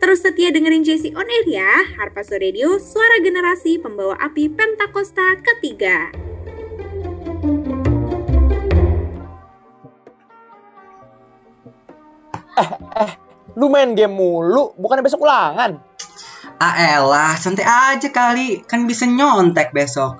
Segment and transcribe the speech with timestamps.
[0.00, 6.08] Terus setia dengerin JC On Air ya, Harpazo Radio, suara generasi pembawa api Pentakosta ketiga.
[12.56, 13.12] Eh, eh,
[13.60, 15.76] lu main game mulu, bukannya besok ulangan?
[16.56, 20.16] Ah elah, santai aja kali, kan bisa nyontek besok.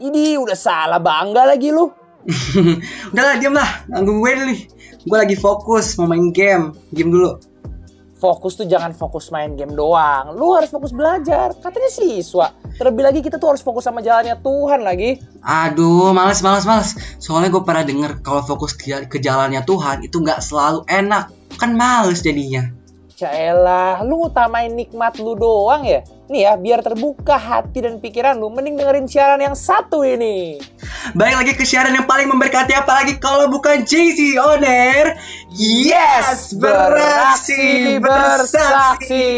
[0.00, 1.92] Ini udah salah bangga lagi lu.
[3.12, 4.60] Udah lah, diam lah, ganggu gue nih.
[5.04, 7.51] Gue lagi fokus mau main game, game dulu
[8.22, 10.38] fokus tuh jangan fokus main game doang.
[10.38, 11.50] Lu harus fokus belajar.
[11.58, 12.54] Katanya siswa.
[12.78, 15.18] Terlebih lagi kita tuh harus fokus sama jalannya Tuhan lagi.
[15.42, 16.94] Aduh, males, males, males.
[17.18, 21.34] Soalnya gue pernah denger kalau fokus ke, ke jalannya Tuhan itu nggak selalu enak.
[21.58, 22.70] Kan males jadinya.
[23.22, 26.02] Caelah, lu utamain nikmat lu doang ya?
[26.26, 30.58] Nih ya, biar terbuka hati dan pikiran lu, mending dengerin siaran yang satu ini.
[31.14, 35.20] Baik lagi ke siaran yang paling memberkati apalagi kalau bukan JC On Air.
[35.52, 39.28] Yes, beraksi bersaksi.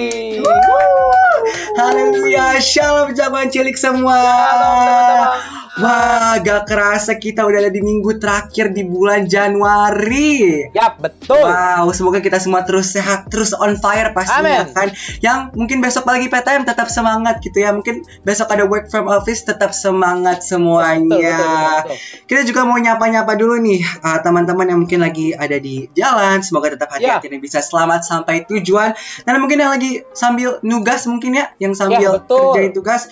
[1.74, 4.14] Haleluya, shalom jagoan cilik semua.
[4.14, 5.64] Shalom teman-teman.
[5.74, 10.70] Wah, gak kerasa kita udah ada di minggu terakhir di bulan Januari.
[10.70, 11.42] Yap, betul.
[11.42, 14.70] Wow, semoga kita semua terus sehat, terus on fire pastinya Amen.
[14.70, 14.88] kan.
[15.18, 17.74] Yang mungkin besok lagi PTM tetap semangat gitu ya.
[17.74, 21.10] Mungkin besok ada work from office tetap semangat semuanya.
[21.10, 21.96] Betul, betul, betul, betul.
[22.30, 26.44] Kita juga mau nyapa-nyapa dulu nih uh, teman-teman yang mungkin lagi ada di jalan.
[26.44, 27.32] Semoga tetap hati-hati yeah.
[27.32, 28.92] dan bisa selamat sampai tujuan.
[29.24, 33.08] Dan mungkin yang lagi sambil nugas mungkin ya, yang sambil yeah, kerjain tugas,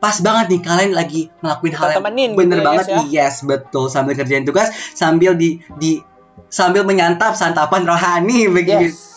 [0.00, 4.16] pas banget nih kalian lagi ngelakuin hal temenin bener gitu banget ya, yes betul sambil
[4.16, 6.00] kerjain tugas sambil di di
[6.48, 9.10] sambil menyantap santapan rohani begitu yes.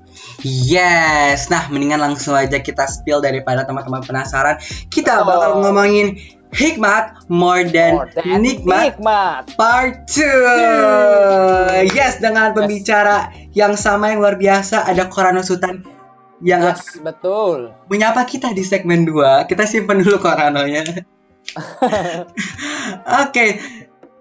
[0.47, 1.51] Yes.
[1.51, 4.55] Nah mendingan langsung aja kita spill daripada teman-teman penasaran.
[4.87, 5.27] Kita oh.
[5.27, 6.15] bakal ngomongin
[6.49, 9.53] Hikmat More Than, More than Nikmat, Nikmat.
[9.53, 13.53] Part 2 Yes dengan pembicara yes.
[13.53, 15.98] yang sama yang luar biasa Ada Korano Sultan
[16.39, 17.75] yang yes, betul.
[17.91, 19.47] menyapa kita di segmen 2.
[19.49, 20.83] Kita simpen dulu koranonya.
[20.87, 22.23] Oke.
[23.03, 23.49] okay.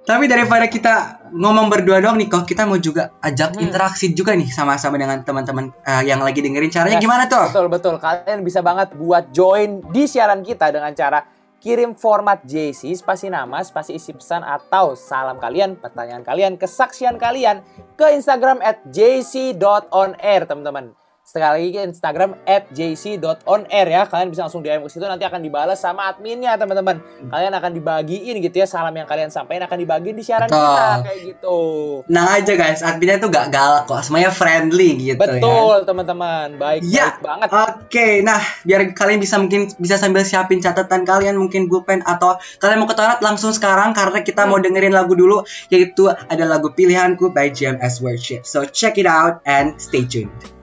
[0.09, 3.65] Tapi daripada kita ngomong berdua dong nih, kok kita mau juga ajak hmm.
[3.69, 7.53] interaksi juga nih sama-sama dengan teman-teman uh, yang lagi dengerin caranya yes, gimana tuh?
[7.53, 7.95] Betul betul.
[8.01, 11.29] Kalian bisa banget buat join di siaran kita dengan cara
[11.61, 17.61] kirim format JC, spasi nama, spasi isi pesan atau salam kalian, pertanyaan kalian, kesaksian kalian
[18.01, 20.97] ke Instagram at jc.onair teman-teman
[21.29, 24.03] sekali lagi ke Instagram at jc.onair ya.
[24.09, 27.05] Kalian bisa langsung DM ke situ nanti akan dibalas sama adminnya teman-teman.
[27.29, 30.65] Kalian akan dibagiin gitu ya salam yang kalian sampaikan akan dibagiin di siaran Betul.
[30.65, 31.61] kita kayak gitu.
[32.09, 35.21] Nah aja guys, adminnya tuh gak galak kok, semuanya friendly gitu ya.
[35.21, 35.85] Betul ya.
[35.85, 37.13] teman-teman, baik, ya.
[37.13, 37.49] baik banget.
[37.53, 38.13] Oke, okay.
[38.25, 42.89] nah biar kalian bisa mungkin bisa sambil siapin catatan kalian mungkin pulpen atau kalian mau
[42.89, 44.49] ke toilet langsung sekarang karena kita hmm.
[44.49, 48.49] mau dengerin lagu dulu yaitu ada lagu pilihanku by GMS Worship.
[48.49, 50.58] So check it out and stay tuned.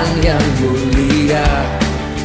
[0.00, 1.44] Tuhan yang mulia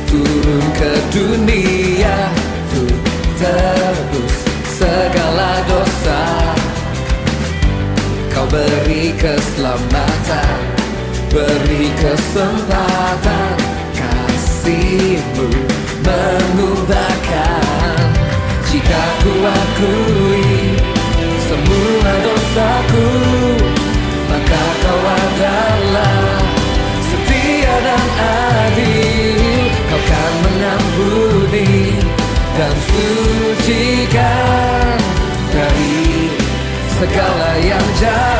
[0.08, 2.32] turun ke dunia
[2.72, 3.04] untuk
[3.36, 4.36] tebus
[4.80, 6.24] segala dosa.
[8.32, 10.56] Kau beri keselamatan
[11.36, 13.60] beri kesempatan
[13.92, 15.52] kasihmu
[16.00, 18.08] mengubahkan.
[18.72, 20.80] Jika ku akui
[21.44, 23.65] semua dosaku
[37.08, 38.35] 看了养家。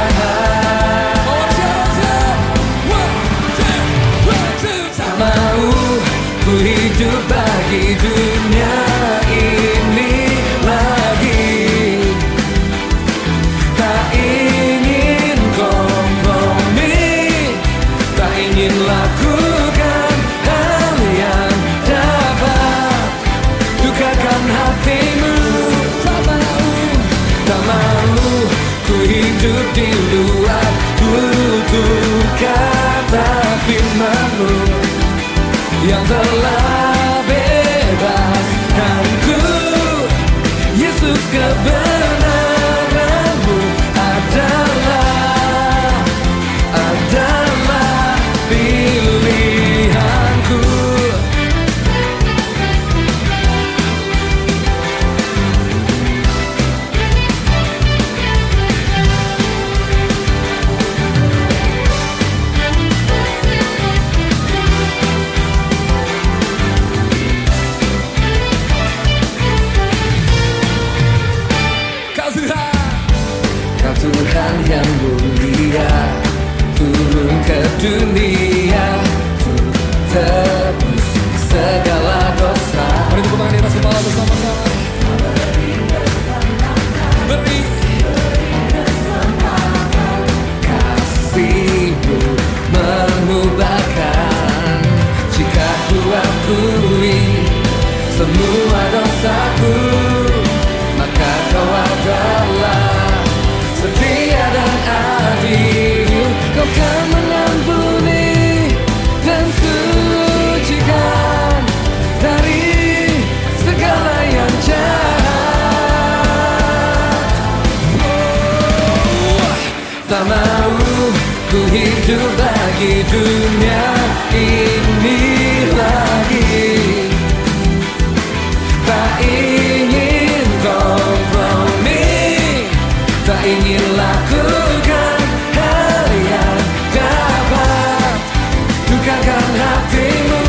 [139.06, 140.42] menegakkan hatimu.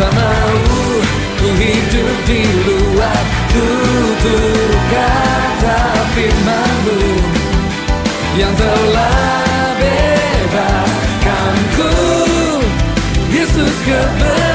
[0.00, 0.56] Tak mau
[1.36, 5.80] ku hidup di luar tutur kata
[6.16, 7.00] firmanmu.
[8.40, 11.92] Yang telah bebaskan ku
[13.28, 14.47] Yesus kebebas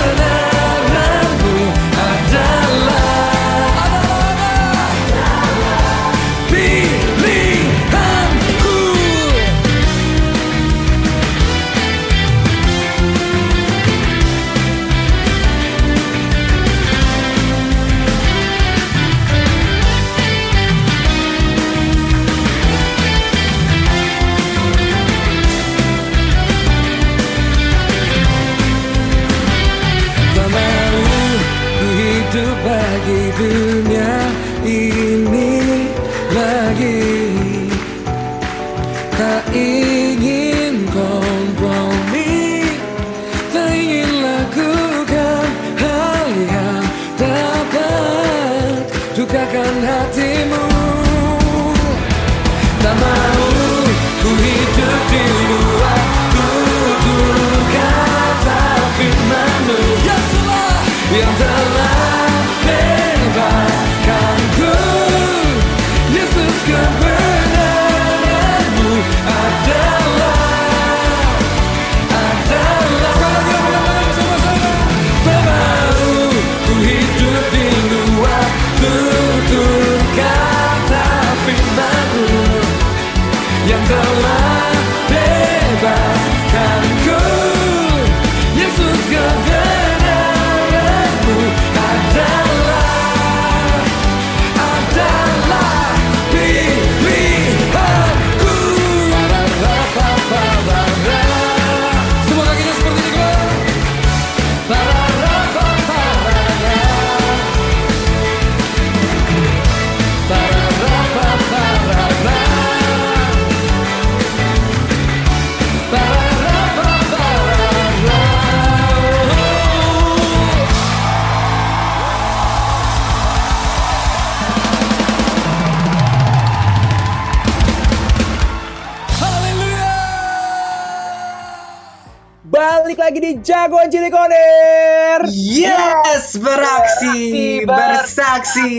[133.44, 135.28] Jagoan Cilik On Air.
[135.28, 138.72] Yes, beraksi, Beraksi, bersaksi.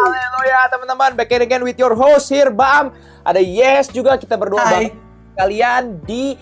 [0.00, 2.96] Haleluya teman-teman, back again with your host here Bam.
[3.28, 4.88] Ada Yes juga kita berdua Hai.
[5.36, 6.32] kalian di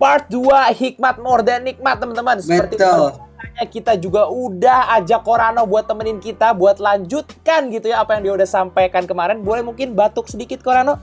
[0.00, 2.40] part 2 Hikmat More Than Nikmat teman-teman.
[2.40, 3.20] Seperti Betul.
[3.68, 8.32] kita juga udah ajak Korano buat temenin kita buat lanjutkan gitu ya apa yang dia
[8.40, 9.44] udah sampaikan kemarin.
[9.44, 10.96] Boleh mungkin batuk sedikit Korano?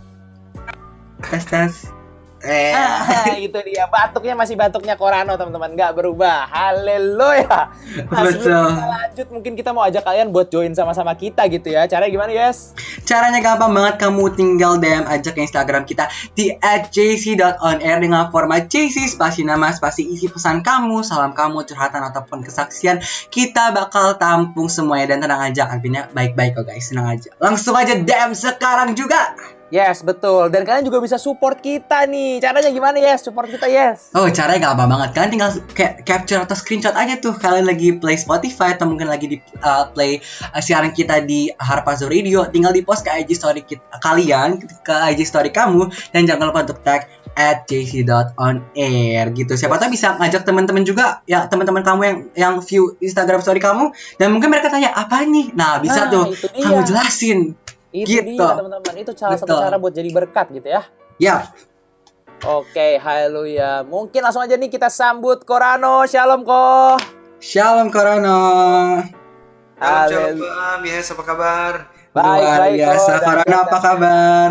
[1.30, 1.99] Tes tes.
[2.40, 3.86] Eh, Ah, itu dia.
[3.92, 5.76] Batuknya masih batuknya Korano teman-teman.
[5.76, 6.48] Nggak berubah.
[6.48, 7.72] Haleluya.
[8.08, 8.40] Nah, Betul.
[8.40, 9.28] sebelum kita lanjut.
[9.30, 11.84] Mungkin kita mau ajak kalian buat join sama-sama kita gitu ya.
[11.92, 12.72] Caranya gimana yes?
[13.04, 19.10] Caranya gampang banget, kamu tinggal DM aja ke Instagram kita di @jc.onair dengan format JC
[19.10, 23.04] spasi nama spasi isi pesan kamu, salam kamu, curhatan ataupun kesaksian.
[23.28, 27.30] Kita bakal tampung semuanya dan tenang aja, artinya baik-baik kok guys, tenang aja.
[27.42, 29.36] Langsung aja DM sekarang juga.
[29.70, 34.10] Yes betul dan kalian juga bisa support kita nih caranya gimana yes support kita yes
[34.10, 35.10] Oh, caranya gampang banget.
[35.14, 35.52] Kalian tinggal
[36.02, 40.18] capture atau screenshot aja tuh kalian lagi play Spotify atau mungkin lagi di uh, play
[40.50, 42.44] uh, siaran kita di Harpazo Radio.
[42.50, 46.66] Tinggal di post ke IG story kita, kalian ke IG story kamu dan jangan lupa
[46.66, 47.06] untuk tag
[47.38, 49.54] at jc.onair gitu.
[49.56, 53.94] Siapa tahu bisa ngajak teman-teman juga ya teman-teman kamu yang yang view Instagram story kamu
[54.18, 55.54] dan mungkin mereka tanya apa nih.
[55.54, 56.26] Nah, bisa Nah, tuh
[56.58, 57.54] kamu jelasin.
[57.92, 58.38] Itu Gitu.
[58.38, 59.64] dia teman-teman itu salah satu Betul.
[59.64, 60.82] cara buat jadi berkat gitu ya
[61.18, 61.52] Ya,
[62.42, 63.84] Oke, haleluya.
[63.84, 66.08] Mungkin langsung aja nih kita sambut Korano.
[66.08, 66.96] Shalom ko.
[67.38, 68.40] Shalom Corona.
[69.76, 70.80] Shalom, shalom.
[70.82, 71.74] Yes, apa kabar?
[72.10, 72.96] Baik, Luar baik, biasa.
[72.96, 73.12] Ko.
[73.12, 74.50] Dan Corona kita- apa kabar?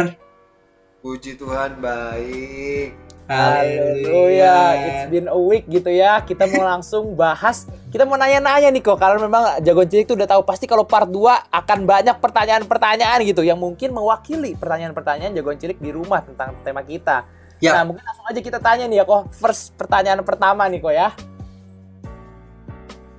[1.01, 2.89] Puji Tuhan, baik.
[3.29, 4.57] Haleluya,
[4.89, 6.25] it's been a week gitu ya.
[6.25, 8.97] Kita mau langsung bahas, kita mau nanya-nanya nih kok.
[8.97, 13.45] Kalau memang Jagoan Cilik tuh udah tahu pasti kalau part 2 akan banyak pertanyaan-pertanyaan gitu
[13.45, 17.29] yang mungkin mewakili pertanyaan-pertanyaan Jagoan Cilik di rumah tentang tema kita.
[17.61, 17.77] Ya.
[17.77, 19.29] Nah, mungkin langsung aja kita tanya nih ya kok.
[19.37, 21.13] First pertanyaan pertama nih kok ya.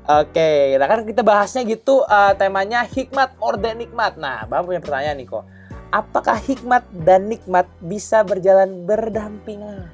[0.09, 4.17] Oke, nah kan kita bahasnya gitu eh, temanya hikmat or than nikmat.
[4.17, 5.45] Nah, Bang punya pertanyaan nih kok.
[5.89, 9.89] Apakah hikmat dan nikmat bisa berjalan berdampingan?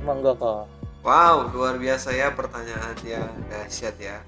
[0.00, 0.64] Monggo kok.
[1.04, 3.52] Wow, luar biasa ya pertanyaannya.
[3.52, 4.24] Dahsyat ya.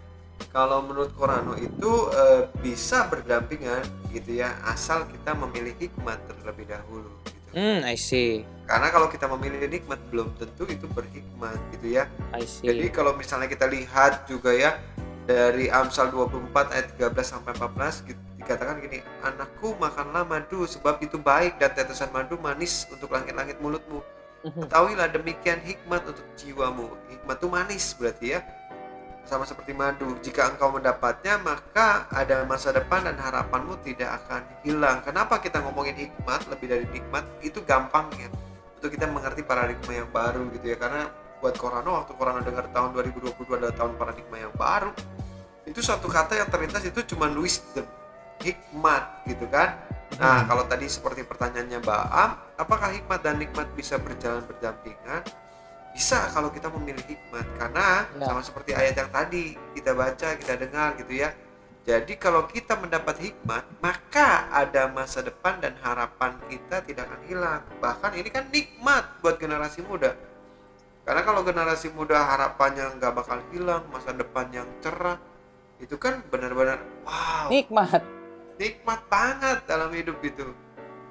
[0.52, 3.80] Kalau menurut Korano itu eh, bisa berdampingan
[4.12, 7.48] gitu ya, asal kita memilih hikmat terlebih dahulu gitu.
[7.56, 8.44] Hmm, I see.
[8.68, 12.04] Karena kalau kita memilih nikmat belum tentu itu berhikmat gitu ya.
[12.36, 12.68] I see.
[12.68, 14.76] Jadi kalau misalnya kita lihat juga ya
[15.24, 21.18] dari Amsal 24 ayat 13 sampai 14 gitu, dikatakan gini, anakku makanlah madu sebab itu
[21.18, 24.06] baik dan tetesan madu manis untuk langit-langit mulutmu.
[24.46, 24.70] Mhm.
[24.70, 26.86] Ketahuilah demikian hikmat untuk jiwamu.
[27.10, 28.40] Hikmat itu manis berarti ya.
[29.26, 30.14] Sama seperti madu.
[30.22, 35.02] Jika engkau mendapatnya, maka ada masa depan dan harapanmu tidak akan hilang.
[35.02, 37.26] Kenapa kita ngomongin hikmat lebih dari nikmat?
[37.42, 38.30] Itu gampang ya.
[38.78, 40.78] Untuk kita mengerti paradigma yang baru gitu ya.
[40.78, 41.10] Karena
[41.42, 44.94] buat Korano waktu Korano dengar tahun 2022 adalah tahun paradigma yang baru.
[45.66, 47.82] Itu satu kata yang terlintas itu cuma wisdom,
[48.40, 49.78] hikmat gitu kan.
[50.16, 55.20] Nah, kalau tadi seperti pertanyaannya Mbak Am, apakah hikmat dan nikmat bisa berjalan berdampingan?
[55.92, 58.28] Bisa kalau kita memilih hikmat, karena Ya.
[58.28, 61.32] sama seperti ayat yang tadi kita baca, kita dengar gitu ya.
[61.86, 67.62] Jadi kalau kita mendapat hikmat, maka ada masa depan dan harapan kita tidak akan hilang.
[67.78, 70.16] Bahkan ini kan nikmat buat generasi muda.
[71.06, 75.14] Karena kalau generasi muda harapannya nggak bakal hilang, masa depan yang cerah,
[75.78, 78.15] itu kan benar-benar wow Nikmat.
[78.56, 80.52] Nikmat banget dalam hidup itu.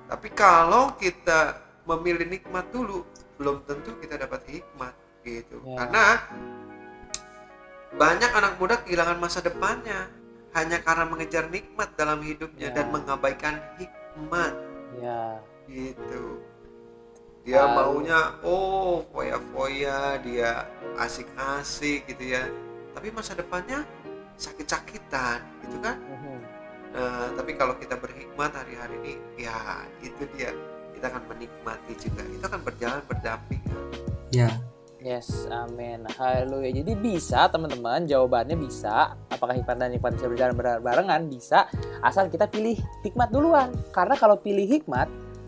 [0.06, 3.06] Tapi kalau kita memilih nikmat dulu,
[3.38, 5.62] belum tentu kita dapat hikmat gitu.
[5.66, 5.78] Ya.
[5.82, 6.04] Karena
[7.96, 10.10] banyak anak muda kehilangan masa depannya
[10.54, 12.76] hanya karena mengejar nikmat dalam hidupnya Ya.
[12.76, 14.54] dan mengabaikan hikmat
[15.00, 15.40] Ya.
[15.68, 16.40] gitu.
[17.46, 20.66] Dia Lalu- maunya oh foya-foya, dia
[20.98, 22.50] asik-asik gitu ya.
[22.98, 23.86] Tapi masa depannya
[24.36, 25.96] sakit-sakitan gitu kan?
[26.00, 26.35] Mhm.
[26.96, 30.56] Nah, tapi kalau kita berhikmat hari-hari ini, ya itu dia.
[30.96, 32.24] Kita akan menikmati juga.
[32.24, 33.78] Itu akan berjalan berdampingan.
[34.32, 34.48] Ya.
[35.06, 36.08] Yes, amin.
[36.18, 36.82] Haleluya.
[36.82, 39.14] Jadi bisa teman-teman, jawabannya bisa.
[39.30, 41.30] Apakah hikmat dan nikmat bisa berjalan ber- barengan?
[41.30, 41.70] Bisa,
[42.02, 42.74] asal kita pilih
[43.06, 43.70] hikmat duluan.
[43.94, 45.06] Karena kalau pilih hikmat,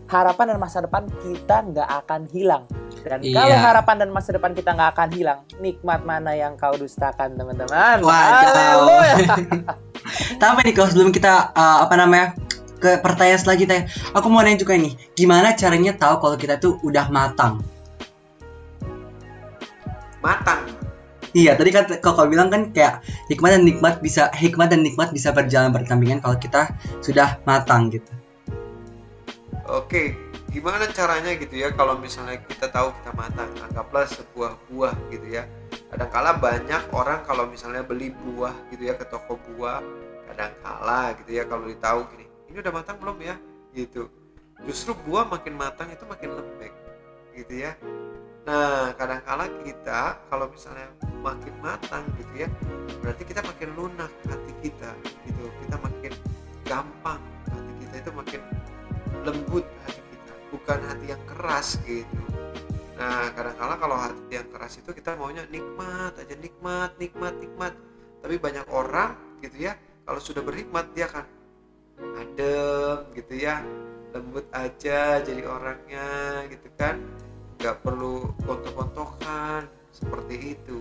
[0.08, 2.64] harapan dan masa depan kita nggak akan hilang.
[3.04, 3.36] Dan Iya.
[3.36, 8.02] kalau harapan dan masa depan kita nggak akan hilang, nikmat mana yang kau dustakan teman-teman?
[8.02, 9.16] Haleluya.
[10.42, 12.34] Tapi nih kalau sebelum kita uh, apa namanya
[12.80, 13.86] ke pertanyaan selanjutnya,
[14.16, 17.60] aku mau nanya juga nih, gimana caranya tahu kalau kita tuh udah matang?
[20.24, 20.66] Matang.
[21.36, 25.12] Iya, tadi kan kok kau bilang kan kayak hikmat dan nikmat bisa hikmat dan nikmat
[25.12, 26.72] bisa berjalan berdampingan kalau kita
[27.04, 28.08] sudah matang gitu.
[29.68, 30.16] Oke,
[30.48, 31.68] gimana caranya gitu ya?
[31.76, 35.44] Kalau misalnya kita tahu kita matang anggaplah sebuah buah gitu ya.
[35.92, 39.84] Kadangkala banyak orang kalau misalnya beli buah gitu ya ke toko buah
[40.24, 43.36] kadangkala gitu ya kalau ditahu gini ini udah matang belum ya?
[43.76, 44.08] Gitu.
[44.64, 46.72] Justru buah makin matang itu makin lembek
[47.36, 47.76] gitu ya.
[48.48, 50.88] Nah kadangkala kita kalau misalnya
[51.20, 52.48] makin matang gitu ya
[53.04, 54.47] berarti kita makin lunak hati
[61.68, 62.24] keras gitu.
[62.96, 67.76] Nah kadang-kala kalau hati yang keras itu kita maunya nikmat aja nikmat nikmat nikmat.
[68.24, 69.12] Tapi banyak orang
[69.44, 69.76] gitu ya
[70.08, 71.28] kalau sudah berhikmat dia akan
[72.24, 73.60] adem gitu ya
[74.16, 76.08] lembut aja jadi orangnya
[76.48, 76.96] gitu kan.
[77.60, 80.80] Nggak perlu kontok-kontokan seperti itu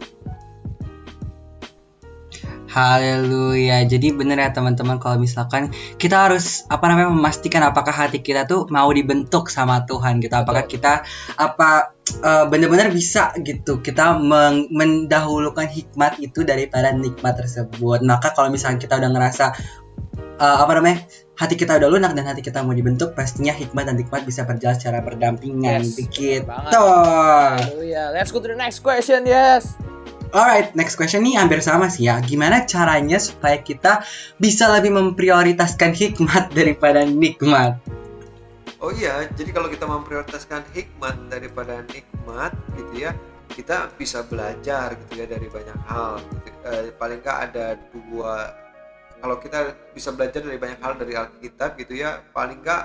[2.78, 3.90] Haleluya.
[3.90, 8.70] Jadi bener ya teman-teman kalau misalkan kita harus apa namanya memastikan apakah hati kita tuh
[8.70, 10.38] mau dibentuk sama Tuhan gitu.
[10.38, 11.02] Apakah kita
[11.42, 18.06] apa uh, benar-benar bisa gitu kita meng- mendahulukan hikmat itu daripada nikmat tersebut.
[18.06, 19.58] Maka kalau misalkan kita udah ngerasa
[20.38, 21.02] uh, apa namanya
[21.34, 24.78] hati kita udah lunak dan hati kita mau dibentuk pastinya hikmat dan nikmat bisa berjalan
[24.78, 26.46] secara berdampingan Yes, begitu.
[26.46, 28.14] Haleluya.
[28.14, 29.74] Let's go to the next question, yes.
[30.36, 32.20] Alright, next question nih hampir sama sih ya.
[32.20, 34.04] Gimana caranya supaya kita
[34.36, 37.80] bisa lebih memprioritaskan hikmat daripada nikmat?
[38.78, 43.16] Oh iya, jadi kalau kita memprioritaskan hikmat daripada nikmat gitu ya,
[43.56, 46.20] kita bisa belajar gitu ya dari banyak hal.
[46.44, 46.60] Gitu.
[46.68, 48.52] Eh, paling nggak ada dua.
[49.18, 52.84] Kalau kita bisa belajar dari banyak hal dari Alkitab gitu ya, paling nggak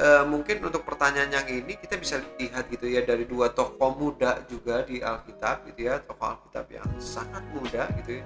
[0.00, 4.40] eh, mungkin untuk pertanyaan yang ini kita bisa lihat gitu ya dari dua tokoh muda
[4.48, 8.24] juga di Alkitab gitu ya, tokoh Alkitab yang sangat muda gitu ya.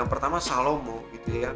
[0.00, 1.52] Yang pertama Salomo gitu ya.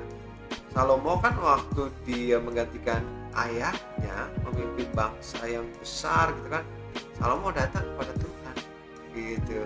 [0.76, 3.00] Salomo kan waktu dia menggantikan
[3.34, 6.64] ayahnya memimpin bangsa yang besar gitu kan
[7.18, 8.56] Salomo datang kepada Tuhan
[9.14, 9.60] gitu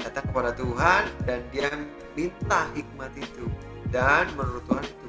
[0.00, 1.68] datang kepada Tuhan dan dia
[2.12, 3.44] minta hikmat itu
[3.88, 5.05] dan menurut Tuhan itu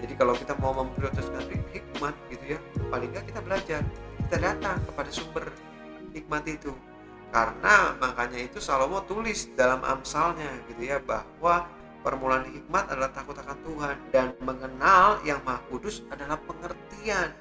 [0.00, 2.58] jadi kalau kita mau memprioritaskan hikmat gitu ya
[2.92, 3.80] paling nggak kita belajar
[4.26, 5.46] kita datang kepada sumber
[6.10, 6.74] hikmat itu.
[7.30, 11.68] Karena makanya itu Salomo tulis dalam amsalnya gitu ya bahwa
[12.00, 17.34] permulaan hikmat adalah takut akan Tuhan dan mengenal yang Maha Kudus adalah pengertian.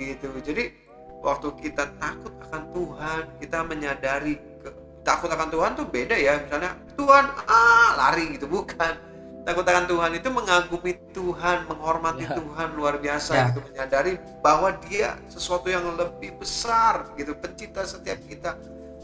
[0.00, 0.32] Gitu.
[0.40, 0.72] Jadi
[1.20, 6.40] waktu kita takut akan Tuhan kita menyadari ke- takut akan Tuhan tuh beda ya.
[6.40, 8.48] Misalnya Tuhan ah lari gitu.
[8.48, 9.11] Bukan
[9.42, 12.34] takut akan Tuhan itu mengagumi Tuhan menghormati Ya.
[12.34, 13.44] Tuhan luar biasa Ya.
[13.50, 18.54] gitu menyadari bahwa dia sesuatu yang lebih besar gitu pencipta setiap kita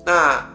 [0.02, 0.54] nah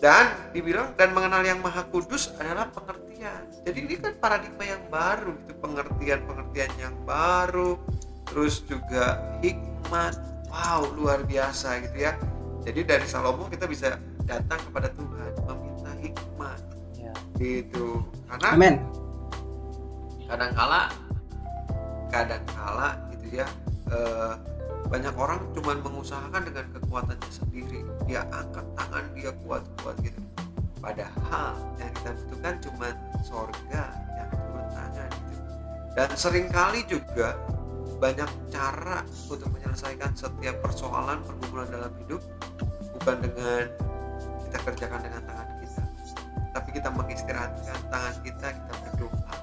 [0.00, 5.36] dan dibilang dan mengenal yang maha kudus adalah pengertian jadi ini kan paradigma yang baru
[5.38, 7.76] gitu pengertian pengertian yang baru
[8.24, 10.16] terus juga hikmat
[10.48, 12.16] wow luar biasa gitu ya
[12.64, 16.60] jadi dari Salomo kita bisa datang kepada Tuhan meminta hikmat
[16.96, 17.12] Ya.
[17.36, 18.74] gitu karena Amin.
[20.30, 20.94] Kadangkala
[22.14, 23.46] kadangkala gitu ya
[23.90, 24.34] eh,
[24.90, 27.86] banyak orang cuman mengusahakan dengan kekuatannya sendiri.
[28.10, 30.18] Dia angkat tangan dia kuat-kuat gitu.
[30.82, 33.84] Padahal yang kita butuhkan cuman sorga
[34.18, 35.42] yang turun tangan gitu.
[35.94, 37.38] Dan sering kali juga
[38.02, 42.24] banyak cara untuk menyelesaikan setiap persoalan pergumulan dalam hidup
[42.98, 43.68] bukan dengan
[44.48, 45.82] kita kerjakan dengan tangan kita
[46.56, 49.34] tapi kita mengistirahatkan tangan kita kita berdoa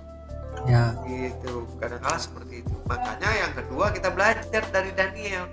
[0.66, 0.98] Ya.
[1.06, 2.76] gitu kadang-kala seperti itu.
[2.90, 5.46] Makanya yang kedua kita belajar dari Daniel.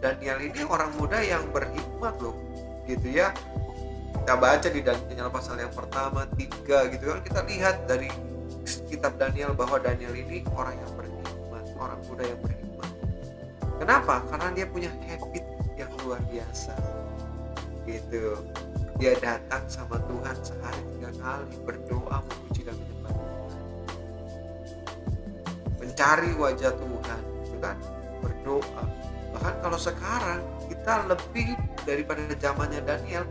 [0.00, 2.36] Daniel ini orang muda yang berhikmat loh
[2.88, 3.36] gitu ya.
[4.24, 7.20] Kita baca di Daniel pasal yang pertama tiga gitu kan.
[7.20, 8.08] Kita lihat dari
[8.88, 12.90] kitab Daniel bahwa Daniel ini orang yang berhikmat orang muda yang berhikmat.
[13.76, 14.14] Kenapa?
[14.32, 15.44] Karena dia punya habit
[15.76, 16.74] yang luar biasa
[17.86, 18.40] gitu.
[18.96, 22.76] Dia datang sama Tuhan sehari tiga kali berdoa memuji dan
[25.96, 27.70] mencari wajah Tuhan gitu
[28.20, 28.84] berdoa.
[29.32, 31.56] Bahkan kalau sekarang kita lebih
[31.88, 33.24] daripada zamannya Daniel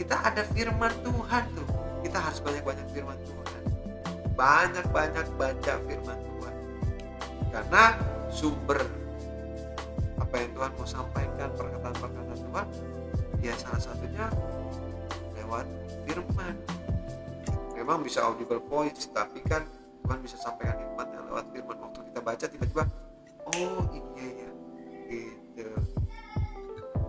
[0.00, 1.68] kita ada firman Tuhan tuh.
[2.00, 3.62] Kita harus banyak-banyak firman Tuhan.
[4.32, 6.54] Banyak-banyak baca firman Tuhan.
[7.52, 7.82] Karena
[8.32, 8.80] sumber
[10.16, 12.66] apa yang Tuhan mau sampaikan perkataan-perkataan Tuhan
[13.44, 14.32] ya salah satunya
[15.36, 15.68] lewat
[16.08, 16.56] firman.
[17.76, 19.68] Memang bisa audible voice tapi kan
[20.12, 21.76] Tuhan bisa sampaikan hikmatnya lewat firman.
[21.88, 22.84] Waktu kita baca tiba-tiba
[23.48, 24.50] oh iya ya
[25.08, 25.72] gitu.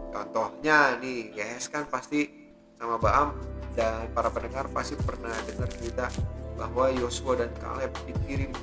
[0.08, 2.32] Contohnya nih guys kan pasti
[2.80, 3.36] sama Baam
[3.76, 6.08] dan para pendengar pasti pernah dengar cerita
[6.56, 8.56] bahwa Yosua dan Kaleb dikirim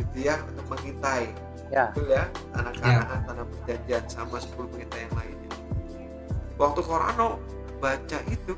[0.00, 1.28] gitu ya untuk mengintai.
[1.68, 1.92] Ya.
[1.92, 2.24] betul ya
[2.56, 5.52] tanah Kanaan tanah janjian sama 10 pendeta yang lainnya
[6.56, 7.36] waktu Korano
[7.76, 8.56] baca itu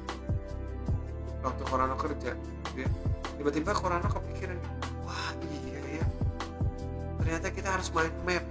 [1.43, 2.39] waktu Korano kerja
[2.79, 2.87] ya,
[3.35, 4.80] tiba-tiba Korano kepikiran
[5.11, 6.07] wah iya ya
[7.19, 8.47] ternyata kita harus main map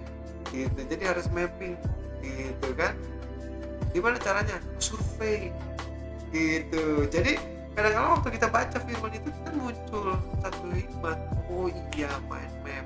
[0.53, 0.81] gitu.
[0.89, 1.77] Jadi harus mapping
[2.21, 2.93] gitu kan.
[3.93, 4.57] Gimana caranya?
[4.77, 5.53] Survei
[6.29, 7.05] gitu.
[7.09, 7.37] Jadi
[7.73, 10.07] kadang-kadang waktu kita baca firman itu kita muncul
[10.41, 11.17] satu hikmat.
[11.49, 12.85] Oh iya main map.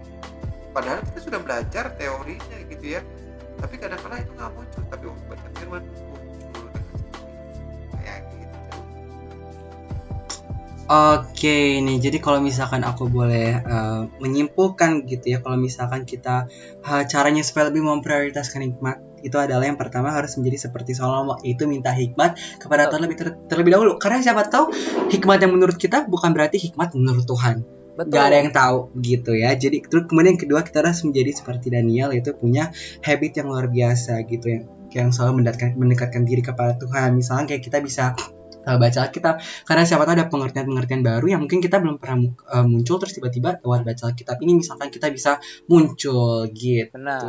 [0.74, 3.02] Padahal kita sudah belajar teorinya gitu ya.
[3.60, 4.82] Tapi kadang-kadang itu nggak muncul.
[4.90, 5.84] Tapi waktu baca firman
[10.84, 16.52] Oke, nih jadi kalau misalkan aku boleh eh, menyimpulkan gitu ya, kalau misalkan kita
[16.84, 21.63] eh, caranya supaya lebih memprioritaskan hikmat itu adalah yang pertama harus menjadi seperti Salomo itu
[21.63, 23.96] minta hikmat kepada Tuhan lebih ter- terlebih dahulu.
[23.96, 24.76] Karena siapa tahu
[25.08, 27.63] hikmat yang menurut kita bukan berarti hikmat menurut Tuhan.
[27.93, 28.19] Betul.
[28.19, 29.56] Gak ada yang tahu gitu ya.
[29.56, 33.72] Jadi terus kemudian yang kedua kita harus menjadi seperti Daniel yaitu punya habit yang luar
[33.72, 34.60] biasa gitu ya
[34.93, 37.17] yang selalu mendekatkan, mendekatkan diri kepada Tuhan.
[37.17, 38.13] Misalnya kayak kita bisa
[38.63, 42.65] uh, baca Alkitab karena siapa tahu ada pengertian-pengertian baru yang mungkin kita belum pernah uh,
[42.65, 46.91] muncul terus tiba-tiba lewat baca Alkitab ini misalkan kita bisa muncul gitu.
[46.95, 47.21] Benar.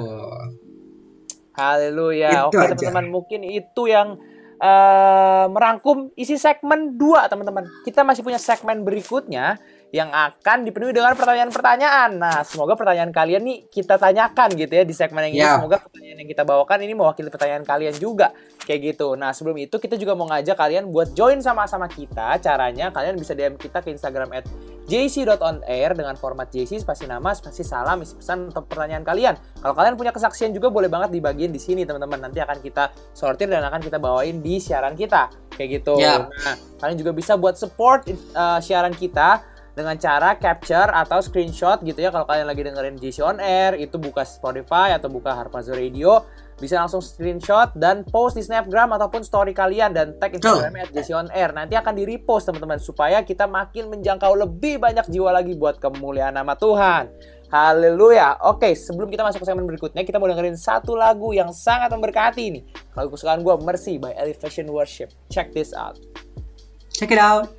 [1.55, 2.51] Haleluya.
[2.51, 4.19] Oke, teman-teman, mungkin itu yang
[4.59, 7.71] eh, merangkum isi segmen 2, teman-teman.
[7.87, 9.63] Kita masih punya segmen berikutnya
[9.95, 12.19] yang akan dipenuhi dengan pertanyaan-pertanyaan.
[12.19, 15.47] Nah, semoga pertanyaan kalian nih kita tanyakan gitu ya di segmen yang ini.
[15.47, 15.55] Ya.
[15.55, 18.35] Semoga pertanyaan yang kita bawakan ini mewakili pertanyaan kalian juga.
[18.67, 19.15] Kayak gitu.
[19.15, 22.43] Nah, sebelum itu kita juga mau ngajak kalian buat join sama-sama kita.
[22.43, 24.51] Caranya kalian bisa DM kita ke Instagram at
[24.85, 29.39] jc.onair dengan format jc spasi nama spasi salam isi pesan atau pertanyaan kalian.
[29.63, 32.19] Kalau kalian punya kesaksian juga boleh banget dibagiin di sini teman-teman.
[32.19, 35.31] Nanti akan kita sortir dan akan kita bawain di siaran kita.
[35.55, 36.03] Kayak gitu.
[36.03, 36.27] Ya.
[36.27, 41.99] Nah, kalian juga bisa buat support uh, siaran kita dengan cara capture atau screenshot gitu
[41.99, 46.23] ya kalau kalian lagi dengerin JC on air itu buka Spotify atau buka Harpazo Radio
[46.55, 51.11] bisa langsung screenshot dan post di Snapgram ataupun story kalian dan tag Instagramnya at JC
[51.11, 55.59] on air nanti akan di repost teman-teman supaya kita makin menjangkau lebih banyak jiwa lagi
[55.59, 57.11] buat kemuliaan nama Tuhan
[57.55, 58.43] Haleluya.
[58.51, 62.51] Oke, sebelum kita masuk ke segmen berikutnya, kita mau dengerin satu lagu yang sangat memberkati
[62.51, 62.67] nih.
[62.99, 65.15] Lagu kesukaan gue, Mercy by Elevation Worship.
[65.31, 65.95] Check this out.
[66.91, 67.55] Check it out.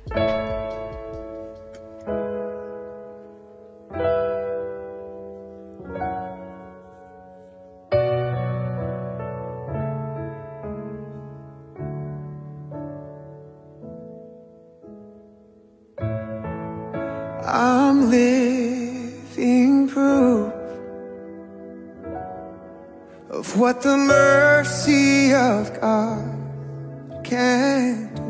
[23.56, 28.22] What the mercy of God can do.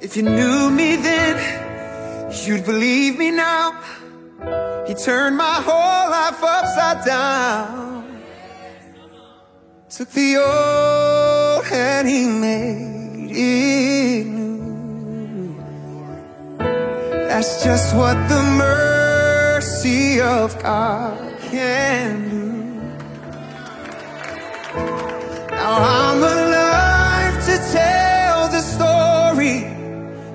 [0.00, 1.34] If you knew me then,
[2.46, 3.80] you'd believe me now.
[4.86, 8.22] He turned my whole life upside down.
[9.90, 15.56] Took the old and he made it new.
[17.28, 22.46] That's just what the mercy of God can do.
[25.50, 29.56] Now I'm alive to tell the story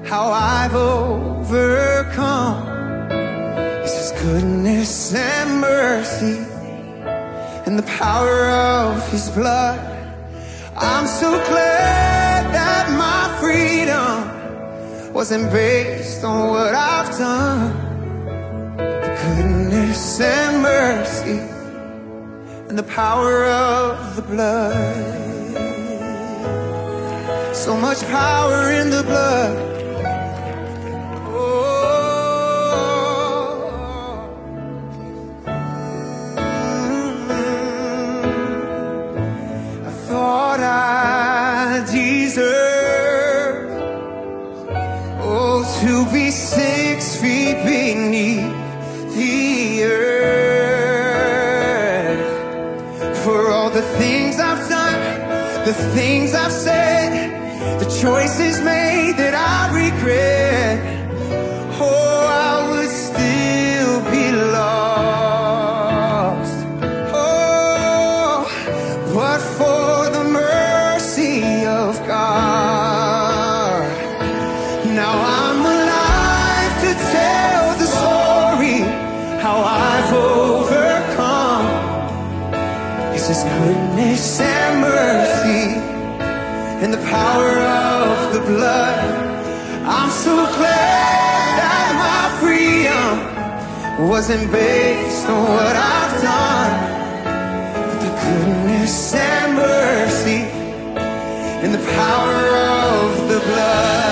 [0.09, 2.57] how I've overcome.
[3.83, 6.37] It's His goodness and mercy
[7.65, 9.79] and the power of His blood.
[10.75, 17.73] I'm so glad that my freedom wasn't based on what I've done.
[18.77, 19.62] The goodness
[19.93, 21.37] and mercy
[22.67, 24.75] and the power of the blood.
[27.55, 29.55] So much power in the blood.
[31.27, 31.93] Oh.
[39.85, 43.73] I thought I deserved
[45.21, 48.52] Oh, to be six feet beneath
[53.73, 58.82] the things I've done, the things I've said, the choices made
[88.53, 88.99] blood.
[89.97, 96.73] I'm so glad that my freedom wasn't based on what I've done.
[97.87, 100.41] But the goodness and mercy
[101.63, 102.41] and the power
[102.77, 104.02] of the blood.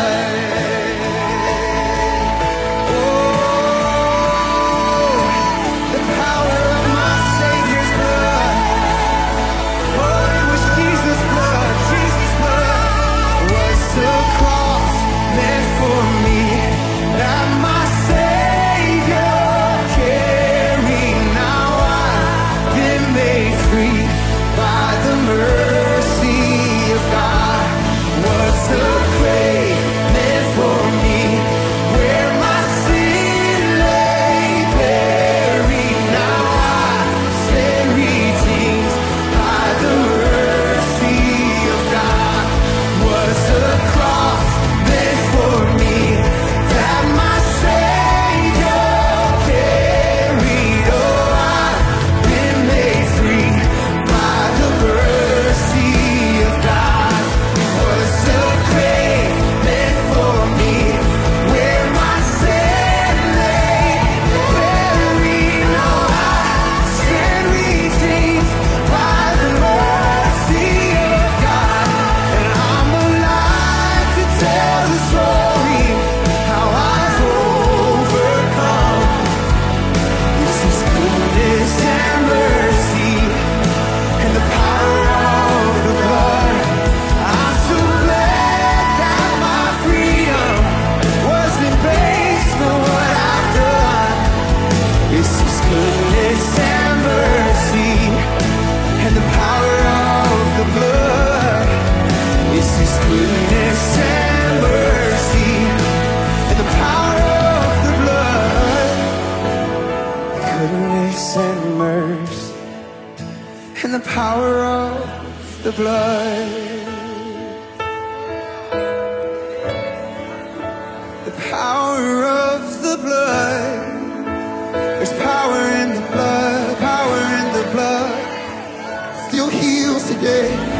[123.01, 124.73] Blood.
[124.73, 129.29] There's power in the blood, power in the blood.
[129.29, 130.70] Still heals today.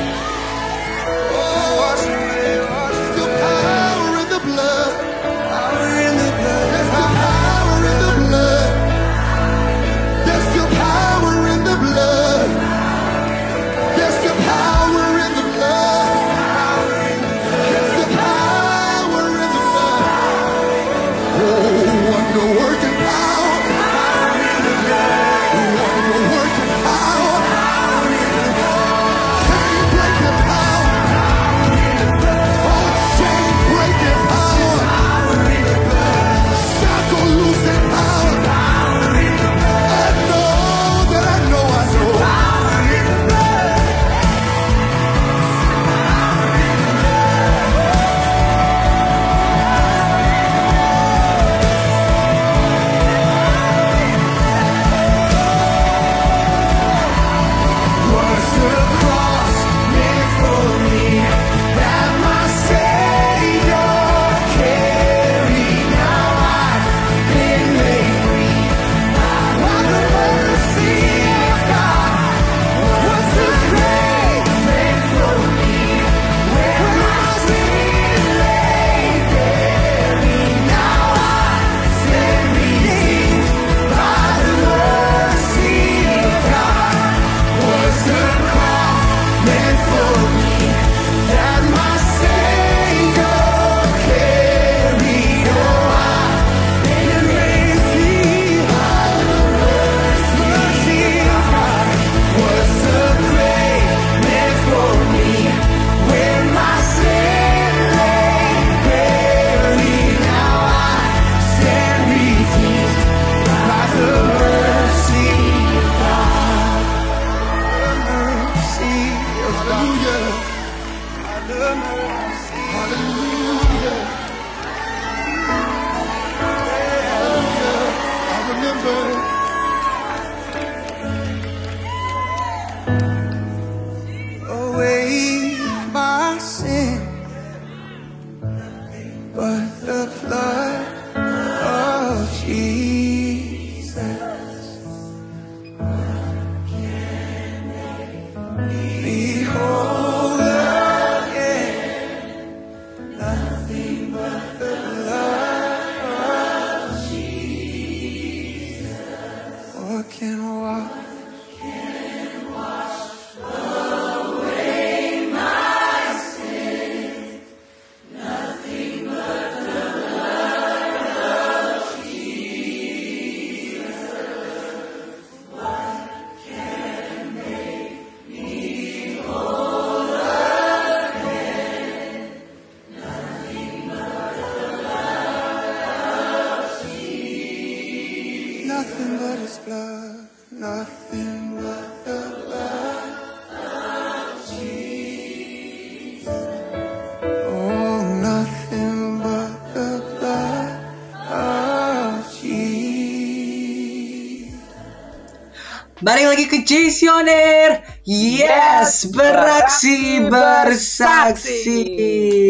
[206.02, 207.86] Balik lagi ke Jasioner.
[208.10, 211.78] Yes, beraksi bersaksi.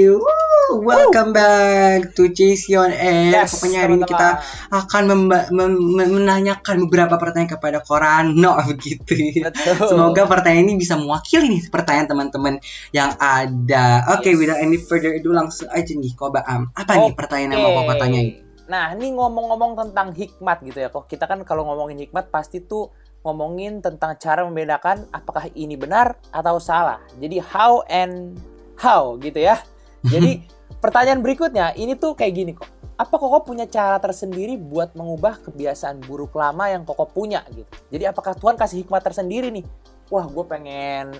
[0.07, 3.35] Woo, welcome back to Jason Air.
[3.35, 4.39] Yes, Pokoknya hari ini kita
[4.71, 5.03] akan
[5.51, 9.19] menanyakan beberapa pertanyaan kepada Korano begitu.
[9.19, 9.51] ya.
[9.51, 9.83] Betul.
[9.83, 12.55] Semoga pertanyaan ini bisa mewakili nih pertanyaan teman-teman
[12.95, 14.15] yang ada.
[14.15, 14.39] Oke, Yes.
[14.39, 16.71] without any further ado langsung aja nih Koba Am.
[16.71, 18.47] Apa nih pertanyaan yang mau Koba tanyain?
[18.71, 20.87] Nah, ini ngomong-ngomong tentang hikmat gitu ya.
[20.87, 22.87] Kok kita kan kalau ngomongin hikmat pasti tuh
[23.21, 26.97] ngomongin tentang cara membedakan apakah ini benar atau salah.
[27.21, 28.37] Jadi how and
[28.77, 29.61] how gitu ya.
[30.01, 30.41] Jadi
[30.83, 32.69] pertanyaan berikutnya ini tuh kayak gini kok.
[32.97, 37.69] Apa Koko punya cara tersendiri buat mengubah kebiasaan buruk lama yang Koko punya gitu?
[37.93, 39.65] Jadi apakah Tuhan kasih hikmat tersendiri nih?
[40.13, 41.17] Wah, gue pengen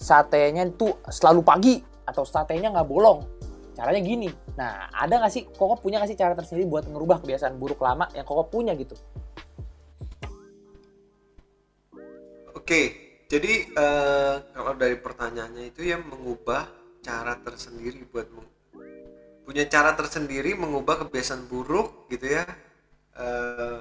[0.00, 1.76] satenya tuh selalu pagi
[2.08, 3.24] atau satenya nggak bolong.
[3.74, 4.28] Caranya gini.
[4.54, 8.08] Nah, ada nggak sih Koko punya nggak sih cara tersendiri buat merubah kebiasaan buruk lama
[8.16, 8.96] yang Koko punya gitu?
[12.54, 12.80] Oke,
[13.26, 16.70] jadi eh, kalau dari pertanyaannya itu ya mengubah
[17.02, 18.52] cara tersendiri buat meng-
[19.44, 22.44] punya cara tersendiri mengubah kebiasaan buruk gitu ya.
[23.18, 23.80] Eh,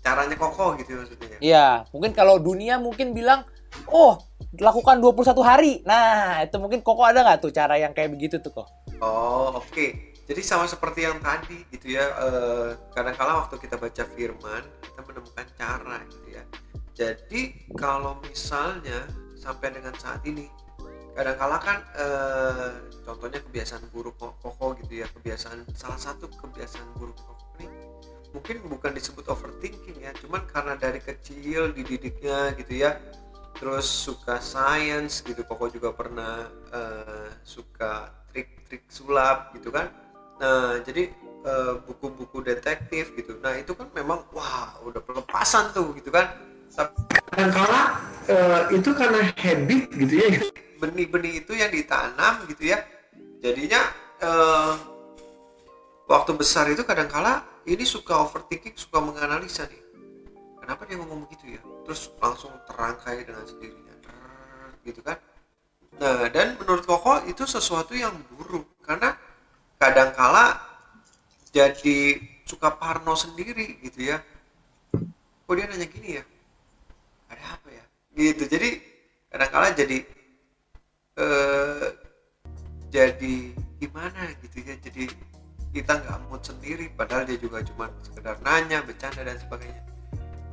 [0.00, 1.38] caranya kokoh gitu ya maksudnya ya?
[1.42, 3.44] Iya, mungkin kalau dunia mungkin bilang,
[3.90, 4.18] oh
[4.56, 5.72] lakukan 21 hari.
[5.84, 8.68] Nah, itu mungkin Koko ada nggak tuh cara yang kayak begitu tuh kok?
[9.02, 9.86] Oh, oke.
[10.26, 12.02] Jadi sama seperti yang tadi gitu ya.
[12.02, 16.25] Eh, kadang-kala waktu kita baca firman, kita menemukan cara gitu.
[16.96, 19.04] Jadi kalau misalnya
[19.36, 20.48] sampai dengan saat ini,
[21.12, 22.72] kadang-kala kan eh,
[23.04, 27.68] contohnya kebiasaan buruk Ko- Koko gitu ya, kebiasaan salah satu kebiasaan buruk Koko ini
[28.32, 32.96] mungkin bukan disebut overthinking ya, cuman karena dari kecil dididiknya gitu ya,
[33.60, 39.92] terus suka science gitu Koko juga pernah eh, suka trik-trik sulap gitu kan.
[40.40, 41.12] Nah jadi
[41.44, 47.80] eh, buku-buku detektif gitu nah itu kan memang wah udah pelepasan tuh gitu kan kadang-kala
[48.28, 50.28] eh, itu karena habit gitu ya.
[50.76, 52.84] Benih-benih itu yang ditanam gitu ya.
[53.40, 53.80] Jadinya
[54.20, 54.72] eh,
[56.06, 59.82] waktu besar itu kadang-kala ini suka overthinking suka menganalisa nih.
[60.60, 61.62] Kenapa dia ngomong begitu ya?
[61.86, 63.94] Terus langsung terangkai dengan sendirinya.
[64.84, 65.18] Gitu kan.
[65.96, 68.66] Nah dan menurut Koko itu sesuatu yang buruk.
[68.84, 69.16] Karena
[69.80, 70.60] kadangkala
[71.50, 74.18] jadi suka parno sendiri gitu ya.
[75.46, 76.24] Kok dia nanya gini ya
[77.32, 77.84] ada apa ya
[78.16, 78.80] gitu jadi
[79.32, 79.98] kadangkala jadi
[81.16, 81.88] eh
[82.92, 83.34] jadi
[83.76, 85.10] gimana gitu ya jadi
[85.74, 89.86] kita nggak mood sendiri padahal dia juga cuma sekedar nanya bercanda dan sebagainya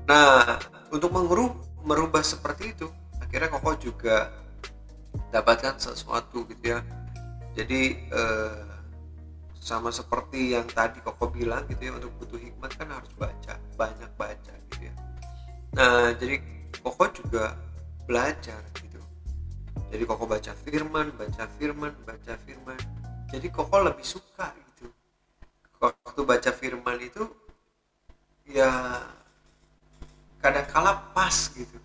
[0.03, 0.59] Nah,
[0.91, 1.55] untuk mengerub,
[1.87, 2.87] merubah seperti itu,
[3.23, 4.31] akhirnya Koko juga
[5.31, 6.79] dapatkan sesuatu gitu ya.
[7.55, 8.67] Jadi eh,
[9.63, 14.11] sama seperti yang tadi Koko bilang gitu ya, untuk butuh hikmat kan harus baca, banyak
[14.19, 14.93] baca gitu ya.
[15.73, 16.43] Nah, jadi
[16.83, 17.55] Koko juga
[18.03, 18.99] belajar gitu.
[19.87, 22.79] Jadi Koko baca firman, baca firman, baca firman.
[23.31, 24.91] Jadi Koko lebih suka gitu.
[25.79, 27.23] Waktu baca firman itu
[28.51, 28.99] ya
[30.43, 31.79] kadang kala pas gitu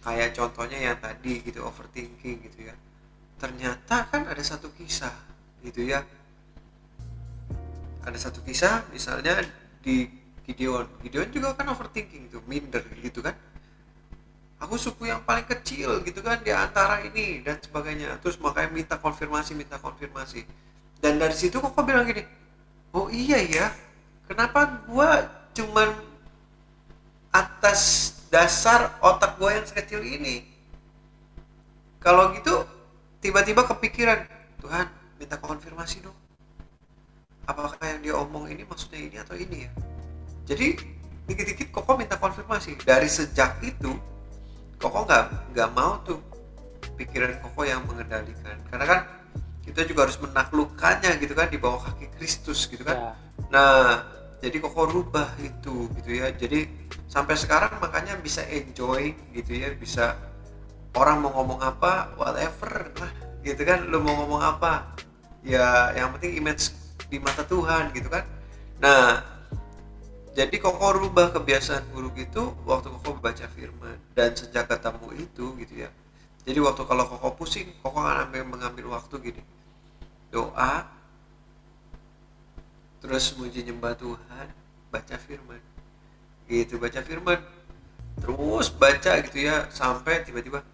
[0.00, 2.74] kayak contohnya yang tadi gitu overthinking gitu ya
[3.36, 5.12] ternyata kan ada satu kisah
[5.60, 6.00] gitu ya
[8.00, 9.44] ada satu kisah misalnya
[9.84, 10.08] di
[10.48, 13.36] Gideon Gideon juga kan overthinking gitu minder gitu kan
[14.60, 18.20] aku suku yang paling kecil gitu kan di antara ini dan sebagainya.
[18.20, 20.44] Terus makanya minta konfirmasi minta konfirmasi.
[21.00, 22.22] Dan dari situ kok bilang gini
[22.92, 23.66] oh iya ya
[24.28, 25.24] kenapa gua
[25.56, 25.90] cuman
[27.30, 30.46] atas dasar otak gue yang sekecil ini?
[31.98, 32.64] Kalau gitu
[33.18, 34.24] tiba-tiba kepikiran
[34.62, 34.86] Tuhan
[35.18, 36.16] minta konfirmasi dong.
[37.44, 39.70] Apakah yang dia omong ini maksudnya ini atau ini ya?
[40.46, 40.78] Jadi
[41.26, 42.78] dikit-dikit Koko minta konfirmasi.
[42.82, 43.94] Dari sejak itu
[44.80, 46.18] Koko nggak nggak mau tuh
[46.96, 49.00] pikiran Koko yang mengendalikan karena kan
[49.60, 53.12] kita juga harus menaklukkannya gitu kan di bawah kaki Kristus gitu kan Ya.
[53.50, 54.06] Nah,
[54.38, 56.30] jadi koko rubah itu gitu ya.
[56.30, 56.70] Jadi
[57.10, 60.16] sampai sekarang makanya bisa enjoy gitu ya, bisa
[60.94, 63.12] orang mau ngomong apa, whatever lah
[63.42, 63.84] gitu kan.
[63.90, 64.94] Lu mau ngomong apa,
[65.42, 66.70] ya yang penting image
[67.10, 68.24] di mata Tuhan gitu kan.
[68.78, 69.20] Nah,
[70.40, 74.00] jadi koko rubah kebiasaan buruk itu waktu koko baca firman.
[74.16, 75.92] Dan sejak ketemu itu gitu ya.
[76.48, 79.44] Jadi waktu kalau koko pusing, koko akan ambil mengambil waktu gini.
[80.32, 80.88] Doa,
[83.04, 84.48] terus muji nyembah Tuhan
[84.88, 85.60] baca firman.
[86.48, 87.36] Gitu baca firman.
[88.24, 90.64] Terus baca gitu ya sampai tiba-tiba.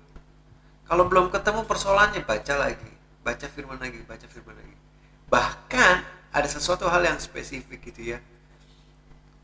[0.86, 2.92] Kalau belum ketemu persoalannya baca lagi.
[3.26, 4.78] Baca firman lagi baca firman lagi.
[5.26, 5.94] Bahkan
[6.30, 8.22] ada sesuatu hal yang spesifik gitu ya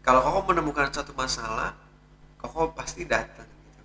[0.02, 1.74] kalau kau menemukan satu masalah
[2.42, 3.82] kau pasti datang gitu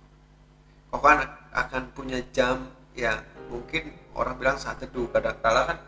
[0.98, 5.78] kan akan punya jam yang mungkin orang bilang saat teduh kadang-kala kan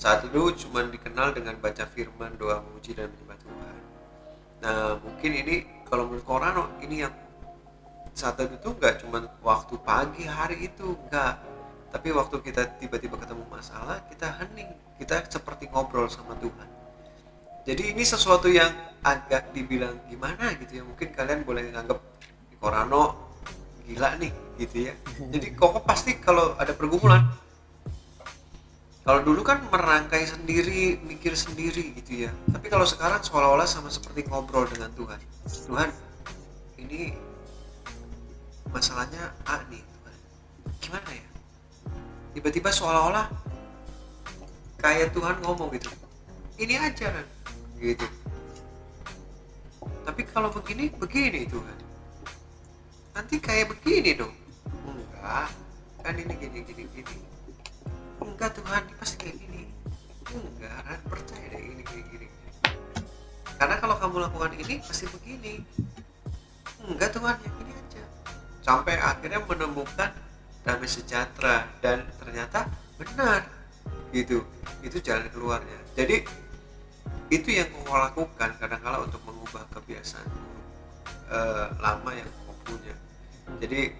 [0.00, 3.76] saat itu cuma dikenal dengan baca firman, doa memuji dan menyembah Tuhan.
[4.64, 7.12] Nah, mungkin ini kalau menurut Korano ini yang
[8.16, 11.36] saat itu tuh nggak cuma waktu pagi hari itu enggak,
[11.92, 16.79] tapi waktu kita tiba-tiba ketemu masalah kita hening, kita seperti ngobrol sama Tuhan.
[17.70, 18.74] Jadi ini sesuatu yang
[19.06, 22.02] agak dibilang gimana gitu ya, mungkin kalian boleh nganggap
[22.50, 23.02] "Ini Korano
[23.86, 24.92] gila nih gitu ya.
[25.38, 27.30] Jadi kok pasti kalau ada pergumulan
[29.00, 32.30] kalau dulu kan merangkai sendiri, mikir sendiri gitu ya.
[32.52, 35.16] Tapi kalau sekarang seolah-olah sama seperti ngobrol dengan Tuhan.
[35.48, 35.88] Tuhan,
[36.76, 37.16] ini
[38.68, 40.16] masalahnya A nih, Tuhan.
[40.84, 41.26] Gimana ya?
[42.36, 43.26] Tiba-tiba seolah-olah
[44.78, 45.88] kayak Tuhan ngomong gitu.
[46.60, 47.26] Ini aja kan,
[47.80, 48.06] gitu.
[50.04, 51.78] Tapi kalau begini, begini Tuhan.
[53.16, 54.34] Nanti kayak begini dong.
[54.84, 55.48] Enggak,
[56.04, 57.16] kan ini gini gini gini.
[58.20, 58.84] Enggak Tuhan.
[58.84, 59.62] Ini pasti kayak gini.
[60.30, 60.76] Enggak.
[60.84, 62.26] Ran percaya deh ini gini gini.
[63.56, 65.64] Karena kalau kamu lakukan ini pasti begini.
[66.84, 67.36] Enggak Tuhan.
[67.40, 68.02] Yang ini aja.
[68.64, 70.10] Sampai akhirnya menemukan
[70.64, 72.68] damai sejahtera dan ternyata
[73.00, 73.48] benar.
[74.12, 74.44] Gitu.
[74.84, 75.78] Itu jalan keluarnya.
[75.96, 76.24] Jadi
[77.30, 80.28] itu yang kau lakukan kadang-kala untuk mengubah kebiasaan
[81.30, 82.94] eh, lama yang kau punya.
[83.62, 83.94] Jadi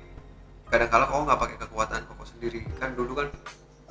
[0.66, 2.66] kadang-kala kau nggak pakai kekuatan kau sendiri.
[2.83, 3.28] Kan dulu kan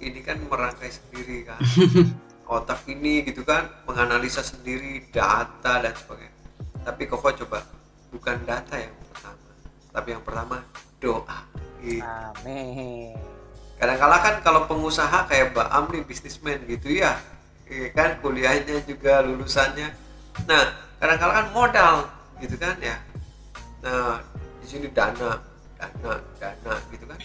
[0.03, 1.59] ini kan merangkai sendiri kan.
[2.59, 6.35] Otak ini gitu kan menganalisa sendiri data dan sebagainya.
[6.83, 7.63] Tapi kau coba
[8.11, 9.49] bukan data yang pertama
[9.89, 10.57] tapi yang pertama
[10.99, 11.39] doa.
[11.79, 12.03] Gitu.
[12.03, 13.15] Amin.
[13.79, 17.15] kadang-kala kan kalau pengusaha kayak Mbak Am nih bisnismen gitu ya
[17.69, 19.93] Iya kan kuliahnya juga lulusannya.
[20.49, 21.95] Nah kadang-kala kan modal
[22.41, 22.97] gitu kan ya.
[23.85, 24.25] Nah
[24.57, 25.37] di sini dana
[25.77, 27.19] dana dana gitu kan.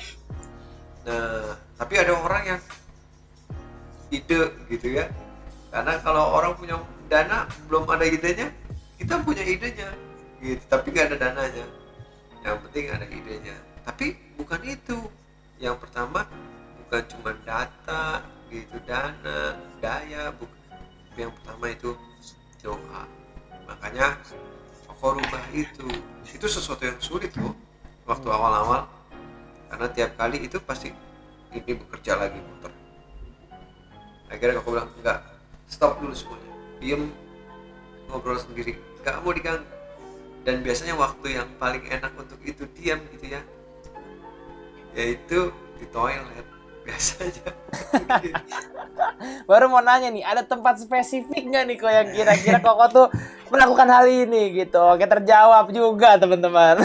[1.09, 2.61] Nah tapi ada orang yang
[4.13, 5.09] ide gitu ya.
[5.73, 6.77] Karena kalau orang punya
[7.09, 8.53] dana belum ada idenya
[9.01, 9.89] kita punya idenya
[10.45, 10.61] gitu.
[10.69, 11.67] Tapi nggak ada dananya.
[12.45, 13.57] Yang penting ada idenya.
[13.81, 14.99] Tapi bukan itu.
[15.57, 16.29] Yang pertama
[16.85, 18.21] bukan cuma data
[18.55, 20.63] gitu dana daya bukan
[21.19, 21.91] yang pertama itu
[22.63, 23.03] doa
[23.67, 24.15] makanya
[24.87, 25.89] pokok rubah itu
[26.31, 27.55] itu sesuatu yang sulit loh
[28.05, 28.89] waktu awal-awal.
[29.69, 30.93] Karena tiap kali itu pasti
[31.51, 32.73] ini bekerja lagi muter.
[34.31, 35.19] Akhirnya aku bilang enggak
[35.67, 36.53] stop dulu semuanya.
[36.79, 37.03] Diem
[38.09, 38.79] ngobrol sendiri.
[39.03, 39.67] Nggak mau diganggu.
[40.45, 43.41] Dan biasanya waktu yang paling enak untuk itu diam gitu ya.
[44.95, 45.51] Yaitu
[45.81, 46.47] di toilet
[46.85, 47.51] biasanya
[49.49, 53.07] Baru mau nanya nih, ada tempat spesifik nggak nih kok yang kira-kira koko tuh
[53.49, 54.81] melakukan hal ini gitu?
[54.81, 56.85] Oke terjawab juga teman-teman.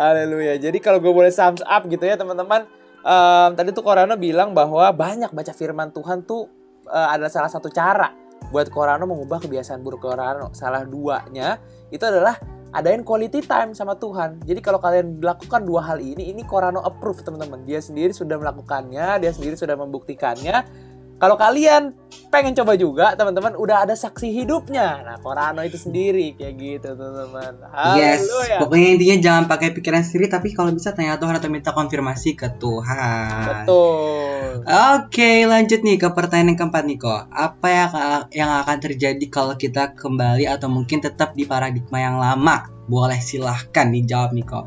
[0.00, 0.56] Haleluya.
[0.56, 2.66] Jadi kalau gue boleh thumbs up gitu ya teman-teman.
[3.00, 6.48] em, tadi tuh Korano bilang bahwa banyak baca firman Tuhan tuh
[6.88, 8.12] eh, adalah salah satu cara
[8.48, 10.52] buat Korano mengubah kebiasaan buruk Korano.
[10.56, 11.60] Salah duanya
[11.92, 12.36] itu adalah
[12.70, 14.42] adain quality time sama Tuhan.
[14.46, 17.66] Jadi kalau kalian melakukan dua hal ini, ini Korano approve teman-teman.
[17.66, 20.88] Dia sendiri sudah melakukannya, dia sendiri sudah membuktikannya.
[21.20, 21.92] Kalau kalian
[22.32, 25.04] pengen coba juga, teman-teman, udah ada saksi hidupnya.
[25.04, 27.60] Nah, Korano itu sendiri kayak gitu, teman-teman.
[28.00, 28.24] Yes,
[28.56, 32.56] pokoknya intinya jangan pakai pikiran sendiri tapi kalau bisa tanya Tuhan atau minta konfirmasi ke
[32.56, 33.68] Tuhan.
[33.68, 34.64] Betul.
[34.64, 37.22] Oke, lanjut nih ke pertanyaan yang keempat nih kok.
[37.28, 37.90] Apa yang
[38.32, 42.64] yang akan terjadi kalau kita kembali atau mungkin tetap di paradigma yang lama?
[42.88, 44.66] Boleh silahkan dijawab nih kok.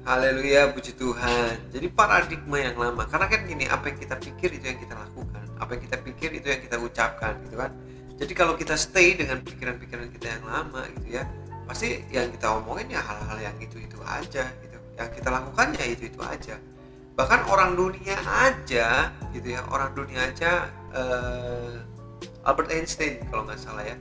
[0.00, 1.70] Haleluya, puji Tuhan.
[1.76, 3.04] Jadi paradigma yang lama.
[3.04, 5.39] Karena kan gini, apa yang kita pikir itu yang kita lakukan.
[5.60, 7.70] Apa yang kita pikir itu yang kita ucapkan, gitu kan.
[8.16, 11.24] Jadi kalau kita stay dengan pikiran-pikiran kita yang lama, gitu ya,
[11.68, 14.78] pasti yang kita omongin ya hal-hal yang itu-itu aja, gitu.
[14.96, 16.56] Yang kita lakukan ya itu-itu aja.
[17.14, 20.72] Bahkan orang dunia aja, gitu ya, orang dunia aja.
[20.90, 21.76] eh,
[22.42, 23.94] Albert Einstein kalau nggak salah ya.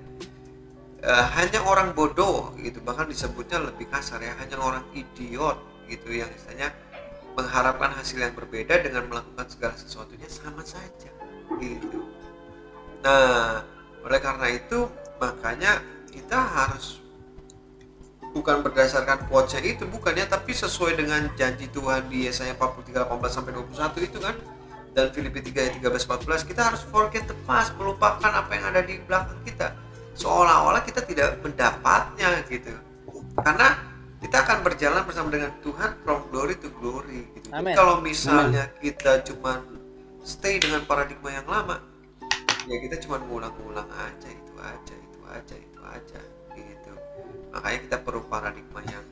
[0.99, 5.55] Eh, hanya orang bodoh gitu bahkan disebutnya lebih kasar ya hanya orang idiot
[5.87, 6.75] gitu yang istilahnya
[7.39, 11.07] mengharapkan hasil yang berbeda dengan melakukan segala sesuatunya sama saja
[11.57, 12.05] gitu.
[13.01, 13.65] Nah
[14.05, 14.85] oleh karena itu
[15.17, 15.81] makanya
[16.13, 17.01] kita harus
[18.31, 23.25] bukan berdasarkan quotes itu bukan ya tapi sesuai dengan janji Tuhan di Yesaya 43 18
[23.33, 24.35] sampai 21 itu kan
[24.93, 28.81] dan Filipi 3 ayat 13 14 kita harus forget the past melupakan apa yang ada
[28.85, 29.73] di belakang kita.
[30.17, 32.73] Seolah-olah kita tidak mendapatnya gitu.
[33.39, 33.79] Karena
[34.19, 37.47] kita akan berjalan bersama dengan Tuhan from glory to glory gitu.
[37.53, 39.78] Jadi kalau misalnya kita cuman
[40.23, 41.77] stay dengan paradigma yang lama.
[42.67, 46.19] Ya kita cuma ngulang-ngulang aja itu aja itu aja itu aja
[46.53, 46.91] gitu.
[47.55, 49.05] Makanya kita perlu paradigma yang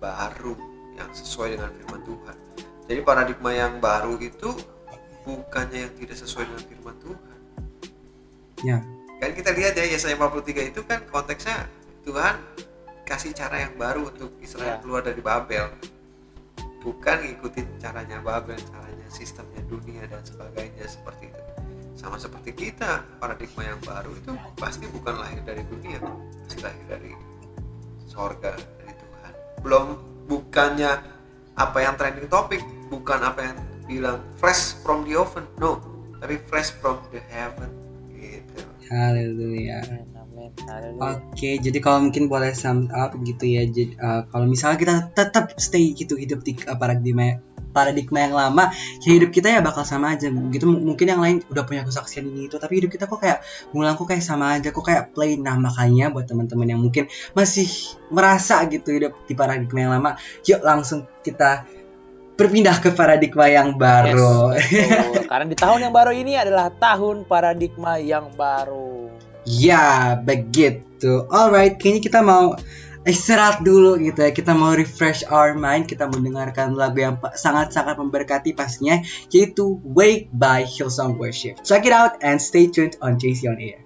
[0.00, 0.54] baru
[0.96, 2.36] yang sesuai dengan firman Tuhan.
[2.86, 4.50] Jadi paradigma yang baru itu
[5.26, 7.38] bukannya yang tidak sesuai dengan firman Tuhan.
[8.64, 8.78] Ya.
[9.16, 11.68] kan kita lihat ya Yesaya 43 itu kan konteksnya
[12.04, 12.36] Tuhan
[13.04, 14.80] kasih cara yang baru untuk Israel Ya.
[14.80, 15.72] keluar dari Babel.
[16.80, 21.42] Bukan ngikutin caranya Babel caranya sistemnya dunia dan sebagainya seperti itu.
[21.96, 25.96] Sama seperti kita paradigma yang baru itu pasti bukan lahir dari dunia
[26.44, 27.12] pasti lahir dari
[28.04, 29.32] sorga dari Tuhan.
[29.64, 29.86] Belum
[30.28, 30.92] bukannya
[31.56, 32.60] apa yang trending topik
[32.92, 33.56] bukan apa yang
[33.88, 35.80] bilang fresh from the oven no.
[36.20, 37.72] Tapi fresh from the heaven
[38.12, 38.60] gitu.
[38.92, 39.80] Haleluya.
[41.00, 43.64] Oke, jadi kalau mungkin boleh sum up gitu ya.
[43.66, 47.40] Jadi uh, kalau misalnya kita tetap stay gitu hidup di uh, paradigma
[47.76, 48.72] paradigma yang lama,
[49.04, 50.32] ya hidup kita ya bakal sama aja.
[50.32, 53.44] Gitu mungkin yang lain udah punya kesaksian ini itu, tapi hidup kita kok kayak
[53.76, 55.44] ngulang kok kayak sama aja, kok kayak plain.
[55.44, 57.68] Nah, makanya buat teman-teman yang mungkin masih
[58.08, 60.16] merasa gitu hidup di paradigma yang lama,
[60.48, 61.68] yuk langsung kita
[62.36, 64.52] berpindah ke paradigma yang baru.
[64.52, 65.24] Yes.
[65.30, 69.08] Karena di tahun yang baru ini adalah tahun paradigma yang baru.
[69.48, 71.24] Ya, begitu.
[71.32, 72.58] Alright, kayaknya kita mau
[73.06, 74.34] istirahat dulu gitu ya.
[74.34, 79.00] Kita mau refresh our mind, kita mendengarkan lagu yang sangat-sangat memberkati pastinya,
[79.30, 81.62] yaitu Wake by Hillsong Worship.
[81.62, 83.85] Check it out and stay tuned on JC on Air.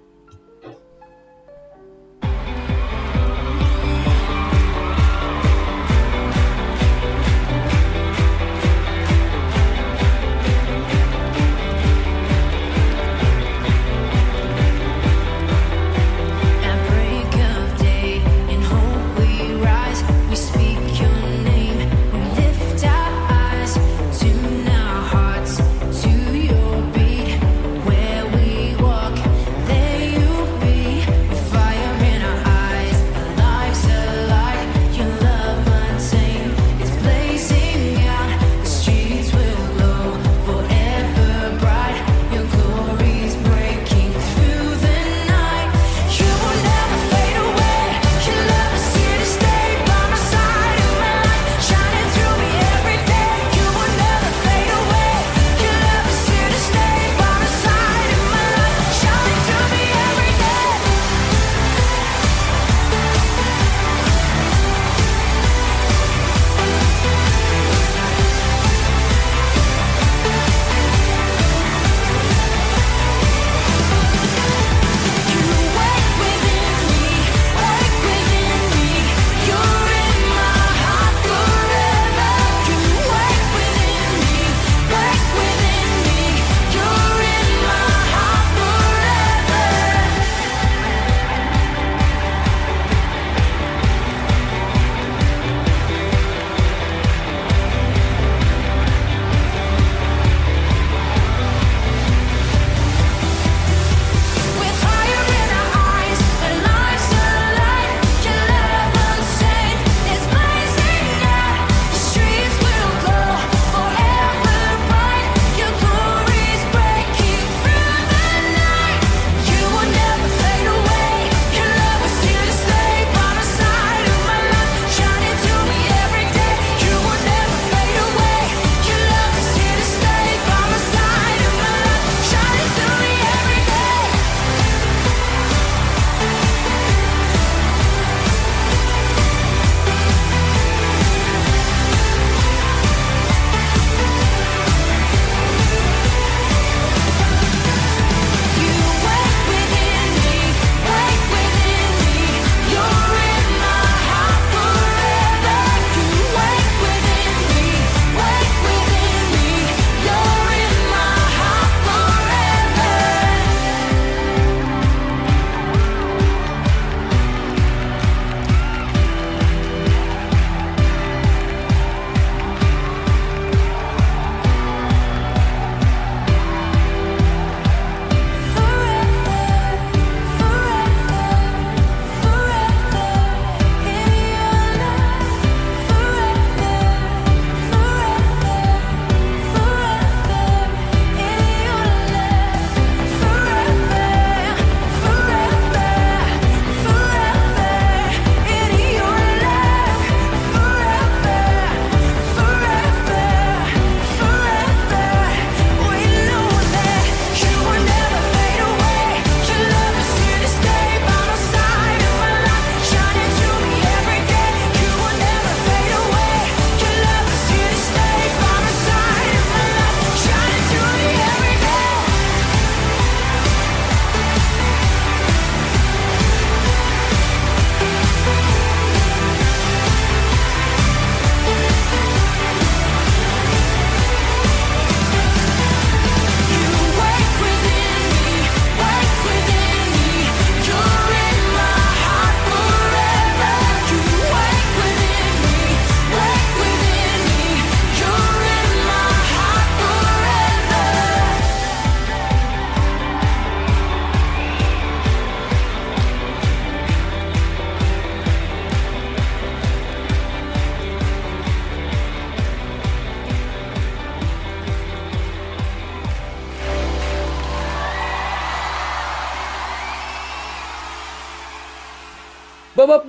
[272.71, 273.03] Bab,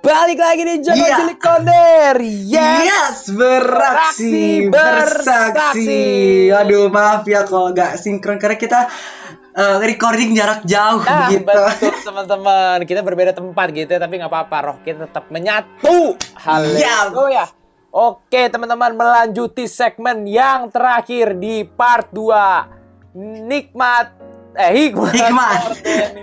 [0.00, 1.18] balik lagi di Jago yeah.
[1.20, 2.16] Cilik Konder.
[2.24, 6.48] Yes, yes beraksi, bersaksi.
[6.48, 8.88] Aduh, maaf ya kalau nggak sinkron karena kita
[9.60, 11.44] uh, recording jarak jauh nah, gitu.
[11.44, 16.16] Betul teman-teman, kita berbeda tempat gitu ya, tapi nggak apa-apa, roh kita tetap menyatu.
[16.40, 17.44] Haleluya.
[17.44, 17.48] Yeah.
[17.92, 23.20] Oke, teman-teman melanjuti segmen yang terakhir di part 2.
[23.52, 25.12] Nikmat eh hikmat.
[25.14, 25.60] Hikmat.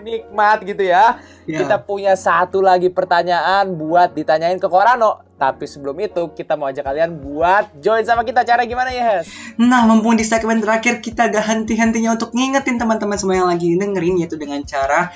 [0.04, 1.20] Nikmat gitu ya.
[1.46, 1.66] Ya.
[1.66, 5.24] Kita punya satu lagi pertanyaan buat ditanyain ke Korano.
[5.42, 8.46] Tapi sebelum itu kita mau ajak kalian buat join sama kita.
[8.46, 9.26] Cara gimana ya, Hes?
[9.58, 14.22] Nah, mumpung di segmen terakhir kita gak henti-hentinya untuk ngingetin teman-teman semua yang lagi dengerin
[14.22, 15.10] yaitu dengan cara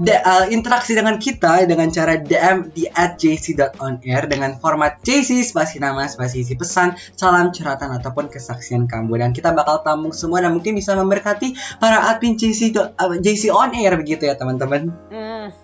[0.00, 6.08] de- uh, interaksi dengan kita dengan cara DM di @jc.onair dengan format JC spasi nama
[6.08, 10.72] spasi isi pesan salam curhatan ataupun kesaksian kamu dan kita bakal tampung semua dan mungkin
[10.72, 14.88] bisa memberkati para admin JC do- uh, JC on air begitu ya teman-teman.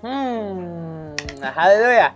[0.05, 2.13] Hmm, nah, haleluya.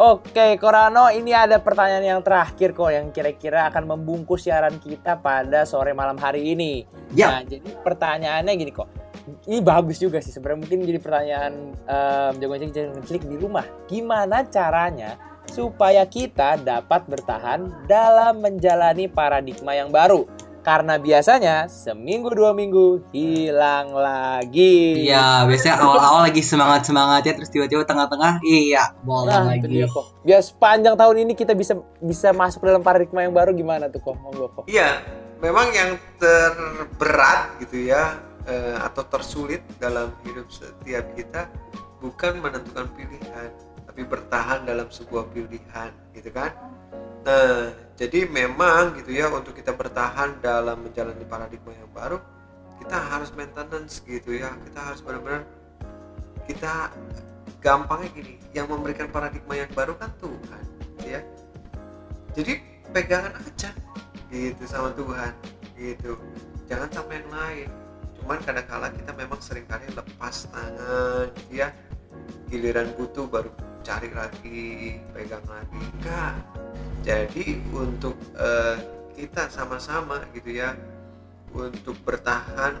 [0.00, 5.68] Oke, Korano, ini ada pertanyaan yang terakhir kok yang kira-kira akan membungkus siaran kita pada
[5.68, 6.88] sore malam hari ini.
[7.12, 7.28] Ya.
[7.28, 8.88] Nah, jadi pertanyaannya gini kok.
[9.44, 13.66] Ini bagus juga sih sebenarnya mungkin jadi pertanyaan um, jago cek jago klik di rumah.
[13.86, 15.16] Gimana caranya
[15.46, 20.26] supaya kita dapat bertahan dalam menjalani paradigma yang baru?
[20.60, 25.08] Karena biasanya seminggu dua minggu hilang lagi.
[25.08, 29.76] Iya, biasanya awal-awal lagi semangat-semangatnya terus tiba-tiba tengah-tengah iya bolong Nah, itu lagi.
[29.80, 30.04] dia kok.
[30.20, 34.20] Biar sepanjang tahun ini kita bisa bisa masuk dalam paradigma yang baru gimana tuh kok?
[34.20, 34.64] Monggo kok.
[34.68, 35.00] Iya,
[35.40, 41.50] memang yang terberat gitu ya eh, atau tersulit dalam hidup setiap kita
[42.00, 43.50] bukan menentukan pilihan,
[43.84, 46.52] tapi bertahan dalam sebuah pilihan, gitu kan?
[47.20, 52.16] Nah, jadi memang gitu ya untuk kita bertahan dalam menjalani paradigma yang baru,
[52.80, 54.56] kita harus maintenance gitu ya.
[54.64, 55.44] Kita harus benar-benar
[56.48, 56.88] kita
[57.60, 60.64] gampangnya gini, yang memberikan paradigma yang baru kan Tuhan,
[60.96, 61.20] gitu ya.
[62.32, 63.70] Jadi pegangan aja
[64.30, 65.32] gitu sama Tuhan
[65.74, 66.14] gitu
[66.70, 67.68] jangan sama yang lain
[68.30, 71.74] cuman kadang-kala kita memang sering kali lepas tangan gitu ya.
[72.46, 73.50] Giliran butuh baru
[73.82, 75.74] cari lagi pegang lagi.
[75.98, 76.38] Enggak
[77.02, 78.78] jadi untuk eh,
[79.18, 80.78] kita sama-sama gitu ya
[81.50, 82.78] untuk bertahan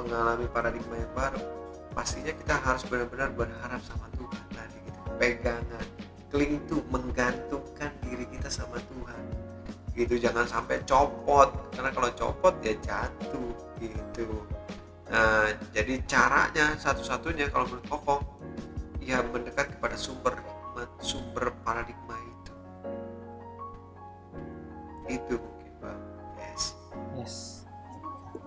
[0.00, 1.44] mengalami paradigma yang baru
[1.92, 5.00] pastinya kita harus benar-benar berharap sama Tuhan tadi gitu.
[5.20, 5.86] Pegangan
[6.32, 9.24] cling to menggantungkan diri kita sama Tuhan.
[9.92, 11.52] Gitu jangan sampai copot.
[11.76, 14.40] Karena kalau copot ya jatuh gitu
[15.06, 18.26] nah jadi caranya satu-satunya kalau menurut
[18.98, 22.52] ya mendekat kepada sumber hikmat sumber paradigma itu
[25.06, 26.00] itu mungkin bang
[26.42, 26.62] yes
[27.16, 27.64] Yes.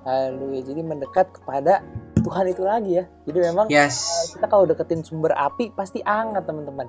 [0.05, 0.61] Haleluya.
[0.63, 1.81] Jadi mendekat kepada
[2.21, 3.05] Tuhan itu lagi ya.
[3.25, 4.29] Jadi memang Yes.
[4.35, 6.85] kita kalau deketin sumber api pasti hangat teman-teman.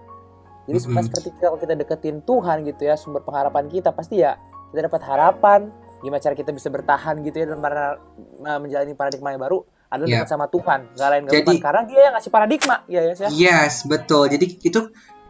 [0.68, 0.94] Jadi Mhm.
[0.94, 4.36] pas seperti kalau kita deketin Tuhan gitu ya, sumber pengharapan kita pasti ya
[4.70, 5.72] kita dapat harapan.
[6.00, 8.00] Gimana cara kita bisa bertahan gitu ya dalam para,
[8.38, 10.16] nah, menjalani paradigma yang baru adalah Ya.
[10.18, 10.80] dekat sama Tuhan.
[10.92, 12.76] Gak lain gak Jadi- bukan karena dia yang ngasih paradigma.
[12.86, 13.14] Ya ya.
[13.16, 13.28] ya.
[13.30, 14.26] Yes, betul.
[14.26, 14.80] Jadi itu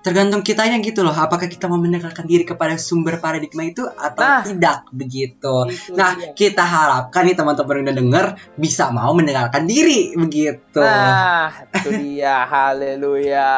[0.01, 1.13] tergantung kitanya gitu loh.
[1.13, 4.41] Apakah kita mau mendekatkan diri kepada sumber paradigma itu atau Nah.
[4.41, 5.55] tidak begitu.
[5.69, 6.33] Itu Nah, dia.
[6.33, 10.81] kita harapkan nih teman-teman yang udah denger bisa mau mendengarkan diri begitu.
[10.81, 12.49] Nah, itu dia.
[12.49, 13.49] Haleluya.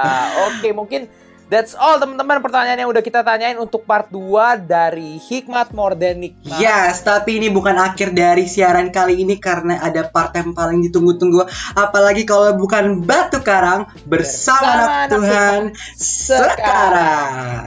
[0.50, 1.06] Oke, mungkin
[1.52, 6.24] that's all teman-teman pertanyaan yang udah kita tanyain untuk part 2 dari Hikmat More Than
[6.24, 6.56] Nikmat.
[6.56, 11.44] Yes, tapi ini bukan akhir dari siaran kali ini karena ada part yang paling ditunggu-tunggu.
[11.76, 15.60] Apalagi kalau bukan Batu Karang bersama, Bersama anak Tuhan
[16.00, 16.56] sekarang.
[16.56, 17.62] sekarang.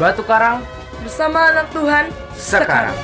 [0.00, 0.64] Batu Karang
[1.04, 2.96] bersama anak Tuhan sekarang.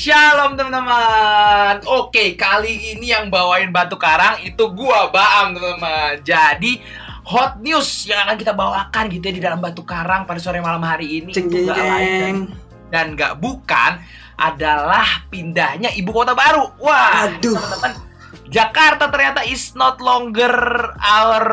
[0.00, 1.84] Shalom teman-teman.
[1.84, 6.24] Oke, kali ini yang bawain batu karang itu gua Baam teman-teman.
[6.24, 6.80] Jadi
[7.28, 10.80] hot news yang akan kita bawakan gitu ya di dalam batu karang pada sore malam
[10.80, 12.34] hari ini Ceng itu jeng nggak lain
[12.88, 14.00] dan, nggak bukan
[14.40, 16.72] adalah pindahnya ibu kota baru.
[16.80, 17.60] Wah, Aduh.
[17.60, 17.92] teman-teman.
[18.50, 20.50] Jakarta ternyata is not longer
[20.98, 21.44] our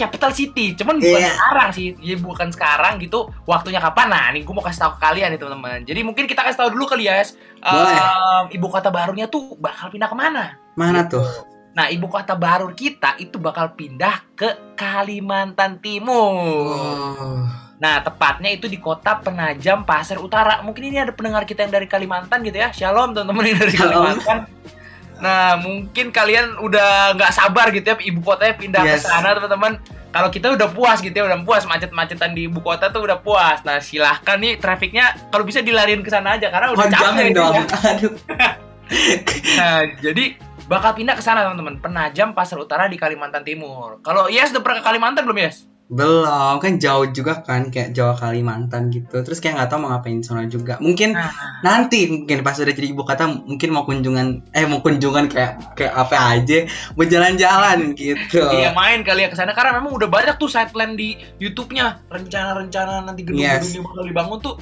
[0.00, 0.72] capital city.
[0.72, 1.36] Cuman bukan Iya.
[1.36, 1.86] sekarang sih.
[2.00, 3.28] Ya bukan sekarang gitu.
[3.44, 4.08] Waktunya kapan?
[4.08, 5.84] Nah, ini gue mau kasih tahu ke kalian nih teman-teman.
[5.84, 7.20] Jadi mungkin kita kasih tahu dulu kali ya.
[7.60, 10.56] Em, ibu kota barunya tuh bakal pindah ke mana?
[10.72, 11.22] Mana tuh?
[11.76, 16.32] Nah, ibu kota baru kita itu bakal pindah ke Kalimantan Timur.
[16.32, 17.44] Oh.
[17.76, 20.64] Nah, tepatnya itu di kota Penajam Pasir Utara.
[20.64, 22.72] Mungkin ini ada pendengar kita yang dari Kalimantan gitu ya.
[22.72, 23.92] Shalom teman-teman yang dari Shalom.
[24.16, 24.38] Kalimantan.
[25.22, 29.06] Nah, mungkin kalian udah nggak sabar gitu ya ibu kotanya pindah Yes.
[29.06, 29.78] ke sana teman-teman.
[30.12, 33.62] Kalau kita udah puas gitu ya, udah puas macet-macetan di ibu kota tuh udah puas.
[33.62, 37.38] Nah, silahkan nih trafiknya kalau bisa dilarin ke sana aja karena udah Oh, capek gitu
[37.38, 37.54] dong.
[37.54, 37.64] ya.
[37.96, 38.12] Aduh.
[39.56, 40.36] Nah, jadi
[40.68, 41.80] bakal pindah ke sana teman-teman.
[41.80, 44.04] Penajam Pasir Utara di Kalimantan Timur.
[44.04, 45.64] Kalau Yes udah pernah ke Kalimantan belum Yes?
[45.92, 49.20] Belum, kan jauh juga kan kayak Jawa Kalimantan gitu.
[49.20, 50.80] Terus kayak nggak tahu mau ngapain sana juga.
[50.80, 51.28] Mungkin Nah.
[51.60, 55.92] nanti mungkin pas udah jadi ibu kota mungkin mau kunjungan eh mau kunjungan kayak kayak
[55.92, 56.64] apa aja,
[56.96, 58.40] mau jalan-jalan gitu.
[58.40, 62.08] Iya main kali ya ke sana karena memang udah banyak tuh side plan di YouTube-nya
[62.08, 63.76] rencana-rencana nanti gedung-gedung Yes.
[63.76, 64.54] yang bakal dibangun tuh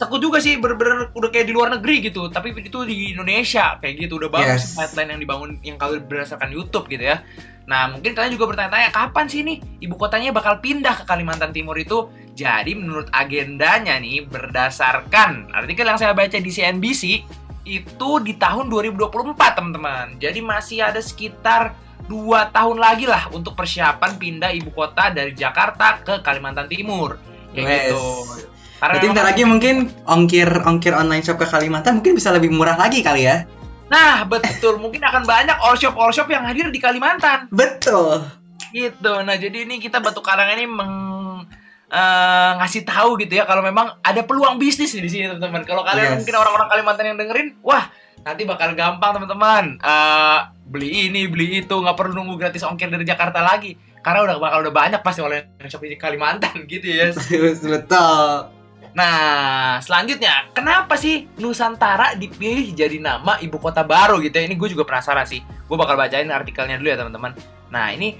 [0.00, 3.94] takut juga sih bener-bener udah kayak di luar negeri gitu tapi itu di Indonesia kayak
[4.00, 4.96] gitu udah bagus Yes.
[4.96, 7.20] yang dibangun yang kalau berdasarkan YouTube gitu ya
[7.64, 11.76] nah mungkin kalian juga bertanya-tanya kapan sih nih ibu kotanya bakal pindah ke Kalimantan Timur
[11.80, 17.02] itu jadi menurut agendanya nih berdasarkan artikel yang saya baca di CNBC
[17.64, 21.72] itu di tahun 2024 teman-teman jadi masih ada sekitar
[22.04, 27.16] dua tahun lagi lah untuk persiapan pindah ibu kota dari Jakarta ke Kalimantan Timur
[27.56, 27.76] kayak Wes.
[27.88, 28.04] gitu.
[28.74, 32.76] Karena Berarti bentar lagi mungkin ongkir ongkir online shop ke Kalimantan mungkin bisa lebih murah
[32.76, 33.48] lagi kali ya.
[33.84, 38.24] Nah betul mungkin akan banyak all shop all shop yang hadir di Kalimantan Betul.
[38.70, 39.12] gitu.
[39.20, 40.92] Nah jadi ini kita Batu Karang ini meng
[41.86, 45.62] eh, ngasih tahu gitu ya kalau memang ada peluang bisnis di sini teman-teman.
[45.62, 46.18] Kalau kalian Yes.
[46.18, 47.86] mungkin orang-orang Kalimantan yang dengerin, wah
[48.24, 53.04] nanti bakal gampang teman-teman Eh, beli ini beli itu nggak perlu nunggu gratis ongkir dari
[53.04, 57.12] Jakarta lagi karena udah bakal udah banyak pasti oleh shop di Kalimantan gitu ya.
[57.12, 58.48] Betul.
[58.94, 64.46] Nah, selanjutnya, kenapa sih Nusantara dipilih jadi nama ibu kota baru gitu ya?
[64.46, 65.42] Ini gue juga penasaran sih.
[65.66, 67.34] Gue bakal bacain artikelnya dulu ya teman-teman.
[67.74, 68.14] Nah, ini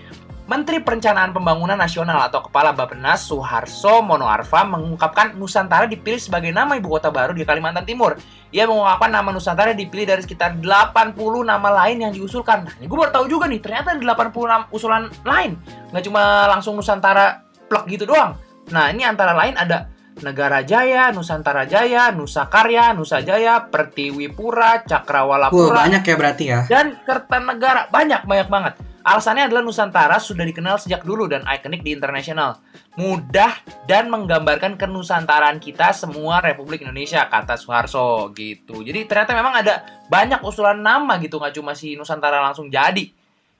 [0.44, 6.90] Menteri Perencanaan Pembangunan Nasional atau Kepala Bappenas Suharso Monoarfa mengungkapkan Nusantara dipilih sebagai nama ibu
[6.90, 8.18] kota baru di Kalimantan Timur.
[8.50, 11.14] Ia mengungkapkan nama Nusantara dipilih dari sekitar 80
[11.46, 12.66] nama lain yang diusulkan.
[12.66, 15.54] Nah, ini gue baru tahu juga nih, ternyata ada 80 nama usulan lain.
[15.94, 18.34] Nggak cuma langsung Nusantara plek gitu doang.
[18.74, 25.50] Nah, ini antara lain ada Negara Jaya, Nusantara Jaya, Nusa Karya, Nusa Jaya, Pertiwipura, Cakrawala
[25.50, 26.60] Wah, Pura, banyak ya berarti ya.
[26.70, 27.90] dan Kertanegara.
[27.90, 28.74] Banyak, banyak banget.
[29.04, 32.56] Alasannya adalah Nusantara sudah dikenal sejak dulu dan ikonik di internasional.
[32.96, 33.52] Mudah
[33.84, 38.80] dan menggambarkan kenusantaraan kita semua Republik Indonesia, kata Soeharto gitu.
[38.80, 43.12] Jadi ternyata memang ada banyak usulan nama gitu, nggak cuma si Nusantara langsung jadi.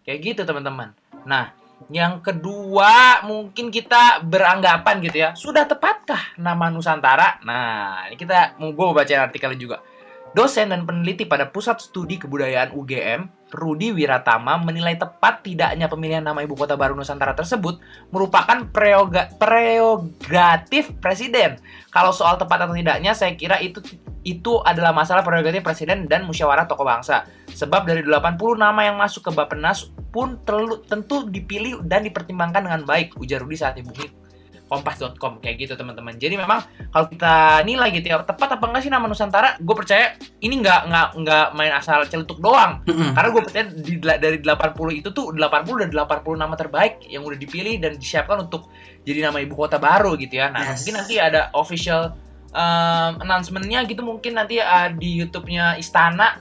[0.07, 0.97] Kayak gitu teman-teman.
[1.29, 1.53] Nah,
[1.93, 7.41] yang kedua mungkin kita beranggapan gitu ya, sudah tepatkah nama Nusantara?
[7.45, 9.79] Nah, ini kita mau gue baca artikelnya juga.
[10.35, 16.43] Dosen dan peneliti pada Pusat Studi Kebudayaan UGM, Rudi Wiratama menilai tepat tidaknya pemilihan nama
[16.43, 17.79] ibu kota baru Nusantara tersebut
[18.11, 21.63] merupakan preroga- prerogatif presiden.
[21.95, 23.79] Kalau soal tepat atau tidaknya, saya kira itu
[24.25, 27.29] itu adalah masalah prerogatif presiden dan musyawarah tokoh bangsa.
[27.53, 32.83] Sebab dari 80 nama yang masuk ke Bappenas pun terlu- tentu dipilih dan dipertimbangkan dengan
[32.83, 34.25] baik, ujar Rudi saat dihubungi
[34.65, 36.17] kompas.com kayak gitu teman-teman.
[36.17, 39.61] Jadi memang kalau kita nilai gitu ya tepat apa enggak sih nama Nusantara?
[39.61, 42.81] Gue percaya ini nggak nggak nggak main asal celutuk doang.
[42.89, 47.37] Karena gue percaya di, dari 80 itu tuh 80 dan 80 nama terbaik yang udah
[47.37, 48.73] dipilih dan disiapkan untuk
[49.05, 50.49] jadi nama ibu kota baru gitu ya.
[50.49, 50.81] Nah Yes.
[50.81, 52.17] mungkin nanti ada official
[52.55, 56.39] um, announcement-nya gitu mungkin nanti uh, di YouTube-nya Istana.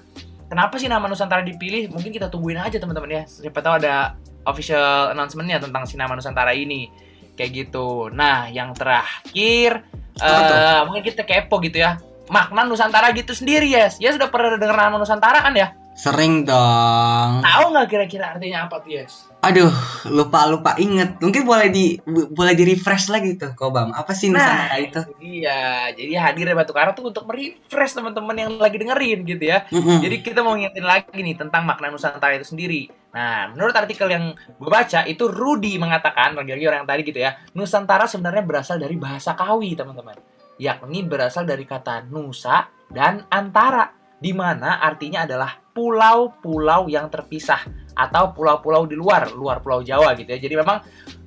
[0.47, 1.89] Kenapa sih nama Nusantara dipilih?
[1.89, 3.23] Mungkin kita tungguin aja teman-teman ya.
[3.25, 4.13] Siapa tahu ada
[4.45, 6.93] official announcement-nya tentang si nama Nusantara ini.
[7.33, 8.13] Kayak gitu.
[8.13, 9.81] Nah, yang terakhir
[10.21, 11.97] eh mungkin kita kepo gitu ya.
[12.29, 13.97] Makna Nusantara gitu sendiri, yes.
[13.97, 15.73] Ya sudah pernah dengar nama Nusantara kan ya?
[15.97, 17.41] Sering dong.
[17.41, 19.32] Tahu nggak kira-kira artinya apa tuh, yes?
[19.43, 19.75] Aduh,
[20.07, 21.19] lupa lupa inget.
[21.19, 23.91] Mungkin boleh di boleh di refresh lagi tuh, Kobam.
[23.91, 25.03] Apa sih Nusantara itu?
[25.19, 29.67] Iya, jadi hadir di Batu Karang tuh untuk merefresh teman-teman yang lagi dengerin gitu ya.
[29.67, 29.99] Mm-mm.
[29.99, 32.87] Jadi kita mau ngingetin lagi nih tentang makna Nusantara itu sendiri.
[33.11, 37.35] Nah, menurut artikel yang gue baca itu Rudi mengatakan lagi-lagi orang yang tadi gitu ya,
[37.51, 40.17] Nusantara sebenarnya berasal dari bahasa Kawi teman-teman,
[40.55, 43.91] yakni berasal dari kata Nusa dan Antara,
[44.23, 47.59] di mana artinya adalah pulau-pulau yang terpisah
[47.93, 50.39] atau pulau-pulau di luar, luar Pulau Jawa gitu ya.
[50.39, 50.79] Jadi memang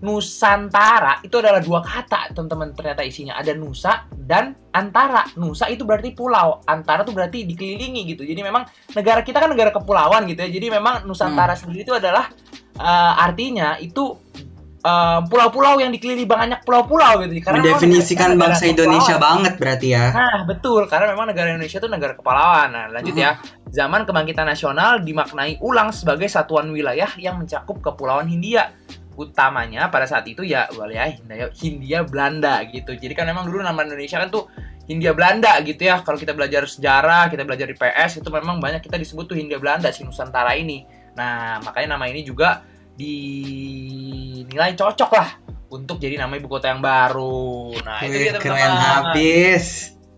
[0.03, 5.29] Nusantara itu adalah dua kata teman-teman ternyata isinya ada Nusa dan Antara.
[5.37, 8.23] Nusa itu berarti pulau, Antara itu berarti dikelilingi gitu.
[8.25, 8.65] Jadi memang
[8.97, 10.51] negara kita kan negara kepulauan gitu ya.
[10.51, 12.33] Jadi memang Nusantara sendiri itu adalah
[12.81, 14.17] eh, artinya itu
[14.87, 17.43] eh, pulau-pulau yang dikelilingi banyak pulau-pulau gitu.
[17.43, 19.27] Karena Mendefinisikan negara- bangsa negara Indonesia kepulauan.
[19.27, 20.05] banget berarti ya.
[20.15, 20.83] Nah, betul.
[20.87, 22.69] Karena memang negara Indonesia itu negara kepulauan.
[22.71, 23.31] Nah, lanjut ya.
[23.67, 28.71] Zaman kebangkitan nasional dimaknai ulang sebagai satuan wilayah yang mencakup kepulauan Hindia.
[29.17, 32.93] Utamanya pada saat itu ya wilayah Hindia, Hindia Belanda gitu.
[32.93, 34.45] Jadi kan memang dulu nama Indonesia kan tuh
[34.85, 36.05] Hindia Belanda gitu ya.
[36.05, 39.57] Kalau kita belajar sejarah, kita belajar di PS itu memang banyak kita disebut tuh Hindia
[39.57, 40.85] Belanda si Nusantara ini.
[41.17, 42.61] Nah, makanya nama ini juga
[42.97, 45.29] dinilai cocok lah
[45.69, 47.77] untuk jadi nama ibu kota yang baru.
[47.85, 49.13] Nah, itu Wih, dia keren teman-teman.
[49.13, 49.65] habis.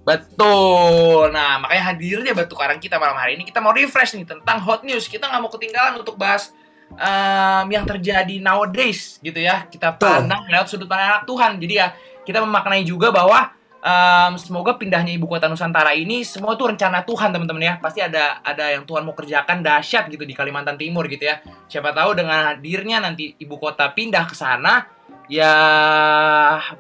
[0.09, 1.29] Betul.
[1.37, 4.81] Nah, makanya hadirnya Batu Karang kita malam hari ini kita mau refresh nih tentang hot
[4.81, 5.05] news.
[5.05, 6.49] Kita nggak mau ketinggalan untuk bahas
[6.97, 9.69] em, yang terjadi nowadays gitu ya.
[9.69, 11.61] Kita pandang lewat sudut pandang anak Tuhan.
[11.61, 11.93] Jadi ya
[12.25, 17.31] kita memaknai juga bahwa em, semoga pindahnya ibu kota Nusantara ini semua itu rencana Tuhan
[17.31, 17.75] teman-teman ya.
[17.79, 21.41] Pasti ada ada yang Tuhan mau kerjakan dahsyat gitu di Kalimantan Timur gitu ya.
[21.71, 24.87] Siapa tahu dengan hadirnya nanti ibu kota pindah ke sana
[25.29, 25.53] ya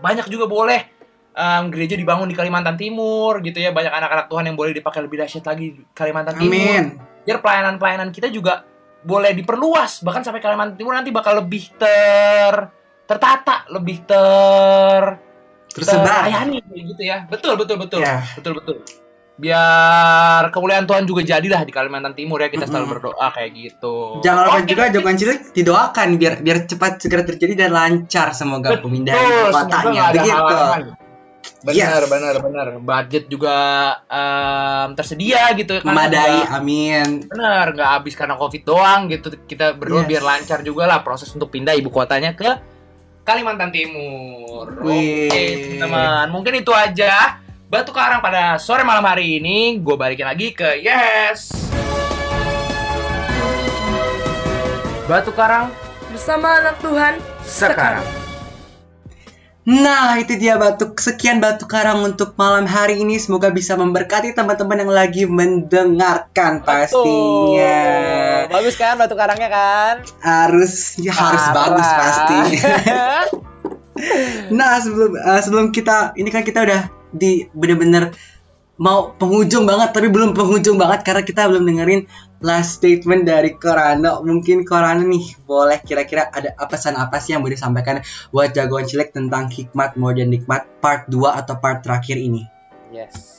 [0.00, 0.80] banyak juga boleh
[1.36, 3.70] em, gereja dibangun di Kalimantan Timur gitu ya.
[3.70, 6.84] Banyak anak-anak Tuhan yang boleh dipakai lebih dahsyat lagi di Kalimantan Timur Amin.
[7.22, 8.64] biar pelayanan-pelayanan kita juga
[8.98, 12.50] boleh diperluas bahkan sampai Kalimantan Timur nanti bakal lebih ter
[13.06, 15.27] tertata lebih ter
[15.68, 16.24] Tersebar.
[16.24, 18.24] terlayani kayak gitu ya betul betul betul Ya.
[18.34, 18.76] betul betul
[19.38, 24.42] biar kemuliaan Tuhan juga jadilah di Kalimantan Timur ya kita selalu berdoa kayak gitu Jangan
[24.44, 29.22] lupa juga jagoan cilik didoakan biar biar cepat segera terjadi dan lancar semoga Betul, pemindahan
[29.48, 30.54] kotanya begitu.
[31.58, 32.06] Benar, Yes.
[32.06, 32.66] benar, benar.
[32.78, 33.56] Budget juga
[34.06, 35.90] em, tersedia gitu kan.
[35.90, 37.26] Memadai, amin.
[37.26, 39.34] Benar, nggak habis karena covid doang gitu.
[39.42, 40.08] Kita berdoa Yes.
[40.08, 42.58] biar lancar juga lah proses untuk pindah ibu kotanya ke
[43.28, 44.72] Kalimantan Timur.
[44.80, 45.28] Wih.
[45.28, 45.44] Oke,
[45.76, 46.32] teman.
[46.32, 47.36] Mungkin itu aja.
[47.68, 51.52] Batu Karang pada sore malam hari ini, gue balikin lagi ke Yes.
[55.04, 55.68] Batu Karang
[56.08, 58.17] Bersama anak Tuhan sekarang.
[59.68, 63.20] Nah, itu dia batu sekian batu karang untuk malam hari ini.
[63.20, 67.84] Semoga bisa memberkati teman-teman yang lagi mendengarkan pastinya.
[68.48, 69.94] Tuh, bagus kan batu karangnya kan?
[70.24, 71.56] Harus ya harus Parah.
[71.68, 72.38] bagus pasti.
[74.56, 78.16] nah, sebelum eh, sebelum kita ini kan kita udah di bener-bener
[78.78, 82.06] mau penghujung banget tapi belum penghujung banget karena kita belum dengerin
[82.38, 84.22] last statement dari Korano.
[84.22, 88.00] Mungkin Korano nih boleh kira-kira ada pesan apa sih yang boleh disampaikan
[88.30, 92.46] buat jagoan cilik tentang hikmat more than nikmat part 2 atau part terakhir ini.
[92.94, 93.36] yes.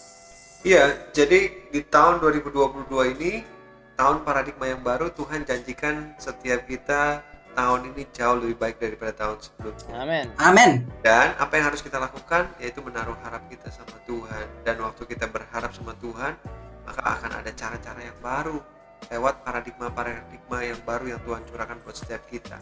[0.59, 3.47] Iya, jadi di tahun 2022 ini
[3.95, 7.23] tahun paradigma yang baru Tuhan janjikan setiap kita
[7.59, 9.91] tahun ini jauh lebih baik daripada tahun sebelumnya.
[9.99, 10.25] Amin.
[10.39, 10.71] Amin.
[11.03, 14.47] Dan apa yang harus kita lakukan yaitu menaruh harap kita sama Tuhan.
[14.63, 16.39] Dan waktu kita berharap sama Tuhan,
[16.87, 18.63] maka akan ada cara-cara yang baru
[19.11, 22.57] lewat paradigma-paradigma yang baru yang Tuhan curahkan buat setiap kita.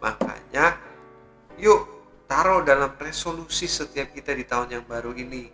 [0.00, 0.80] Makanya,
[1.60, 1.84] yuk
[2.24, 5.44] taruh dalam resolusi setiap kita di tahun yang baru ini.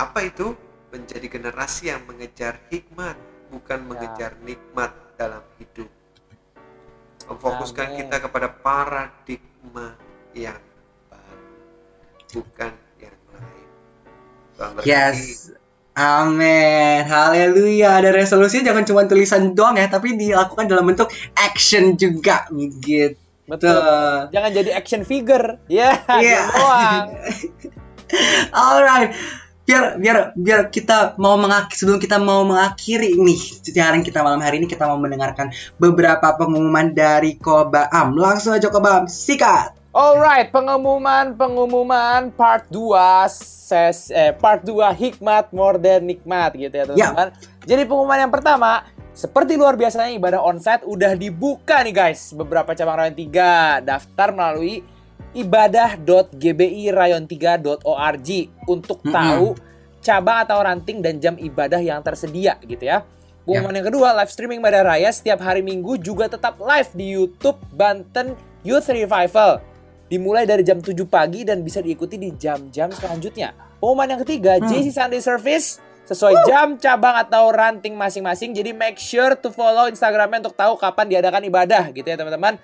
[0.00, 0.56] Apa itu?
[0.92, 3.16] Menjadi generasi yang mengejar hikmat,
[3.48, 5.88] bukan mengejar nikmat dalam hidup.
[7.26, 7.98] Memfokuskan Amin.
[8.04, 9.94] kita kepada paradigma
[10.32, 10.58] yang
[11.06, 11.46] baru,
[12.32, 13.66] bukan yang lain.
[14.54, 14.88] Tuhan berkati.
[14.88, 15.18] Yes.
[15.92, 17.04] Amin.
[17.04, 18.00] Haleluya.
[18.00, 23.20] Ada resolusi jangan cuma tulisan doang ya, tapi dilakukan dalam bentuk action juga begitu.
[23.44, 24.32] Betul.
[24.32, 25.60] Jangan jadi action figure.
[25.68, 26.40] Ya, Iya.
[26.48, 27.06] gitu doang.
[28.56, 29.12] Alright.
[29.62, 34.58] Biar biar biar kita mau mengakhiri sebelum kita mau mengakhiri nih siaran kita malam hari
[34.58, 38.18] ini kita mau mendengarkan beberapa pengumuman dari Kobaam.
[38.18, 39.78] Langsung aja Kobaam, sikat.
[39.94, 46.84] Alright, pengumuman pengumuman part 2 ses eh part 2 hikmat more than nikmat gitu ya
[46.88, 47.30] teman-teman.
[47.62, 48.82] Jadi pengumuman yang pertama,
[49.12, 52.34] seperti luar biasanya ibadah onsite udah dibuka nih guys.
[52.34, 54.82] Beberapa cabang rayon 3 daftar melalui
[55.32, 58.28] ibadah.gbirayon3.org
[58.68, 59.14] untuk Mm-mm.
[59.14, 59.54] tahu
[60.02, 63.06] cabang atau ranting dan jam ibadah yang tersedia gitu ya.
[63.42, 67.58] Pengumuman yang kedua, live streaming Ibadah Raya setiap hari Minggu juga tetap live di YouTube
[67.74, 69.58] Banten Youth Revival.
[70.06, 73.50] Dimulai dari jam 7 pagi dan bisa diikuti di jam-jam selanjutnya.
[73.82, 74.70] Pengumuman yang ketiga, Hmm.
[74.70, 78.54] JC Sunday Service sesuai jam, cabang atau ranting masing-masing.
[78.54, 82.62] Jadi make sure to follow Instagramnya untuk tahu kapan diadakan ibadah gitu ya teman-teman.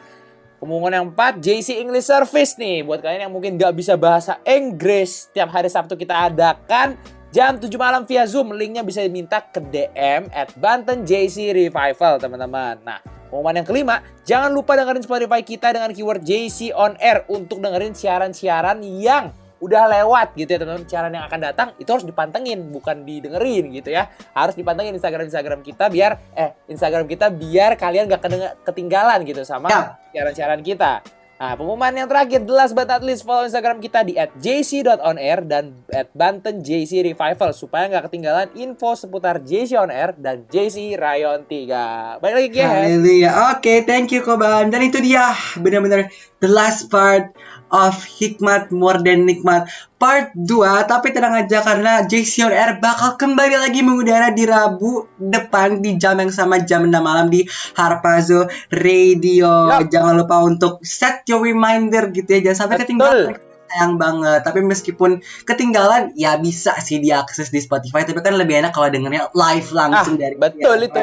[0.58, 2.82] Pengumuman yang keempat, JC English Service nih.
[2.82, 6.98] Buat kalian yang mungkin nggak bisa bahasa Inggris, tiap hari Sabtu kita adakan
[7.30, 8.50] jam 7 malam via Zoom.
[8.50, 12.74] Linknya bisa diminta ke DM at Banten JC Revival, teman-teman.
[12.82, 12.98] Nah,
[13.30, 17.94] pengumuman yang kelima, jangan lupa dengerin Spotify kita dengan keyword JC On Air untuk dengerin
[17.94, 23.02] siaran-siaran yang udah lewat gitu ya teman-teman siaran yang akan datang itu harus dipantengin bukan
[23.02, 28.22] didengerin gitu ya harus dipantengin Instagram Instagram kita biar eh Instagram kita biar kalian gak
[28.62, 29.82] ketinggalan gitu sama Ya.
[30.14, 31.02] siaran-siaran kita
[31.38, 35.46] Nah, pengumuman yang terakhir, the last but not least, follow Instagram kita di at jc.onair
[35.46, 40.98] dan at Banten JC Revival supaya nggak ketinggalan info seputar JC On Air dan JC
[40.98, 42.18] Rayon 3.
[42.18, 42.58] Balik lagi.
[42.58, 43.54] Haleluya.
[43.54, 44.74] Oke, thank you Koban.
[44.74, 46.10] Dan itu dia benar-benar
[46.42, 47.30] the last part
[47.72, 49.68] of Hikmat More Than Nikmat.
[49.98, 55.10] Part 2 tapi tenang aja karena JC On Air bakal kembali lagi mengudara di Rabu
[55.18, 57.42] depan di jam yang sama jam 6 malam di
[57.74, 59.74] Harpazo Radio.
[59.74, 59.90] Yap.
[59.90, 62.50] jangan lupa untuk set your reminder gitu ya.
[62.50, 64.40] Jangan sampai ketinggalan sayang banget.
[64.42, 65.10] Tapi meskipun
[65.44, 68.02] ketinggalan, ya bisa sih diakses di Spotify.
[68.02, 71.02] Tapi kan lebih enak kalau dengernya live langsung Ah, dari betul itu.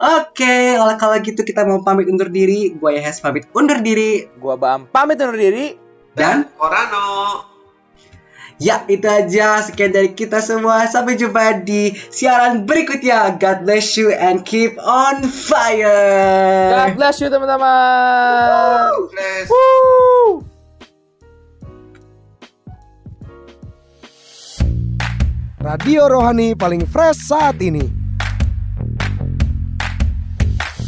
[0.00, 2.72] Oke, kalau kalau gitu kita mau pamit undur diri.
[2.72, 4.24] Gue Hes pamit undur diri.
[4.36, 5.76] Gua Baam pamit undur diri.
[6.10, 7.46] Dan Korano.
[8.60, 10.84] ya itu aja sekian dari kita semua.
[10.84, 13.38] Sampai jumpa di siaran berikutnya.
[13.38, 16.68] God bless you and keep on fire.
[16.68, 18.90] God bless you teman-teman.
[19.08, 19.46] Bless.
[19.48, 20.44] Woo!
[25.60, 27.84] Radio Rohani paling fresh saat ini.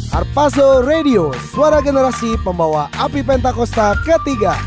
[0.09, 4.57] Arpazo Radio, suara generasi pembawa api Pentakosta ketiga.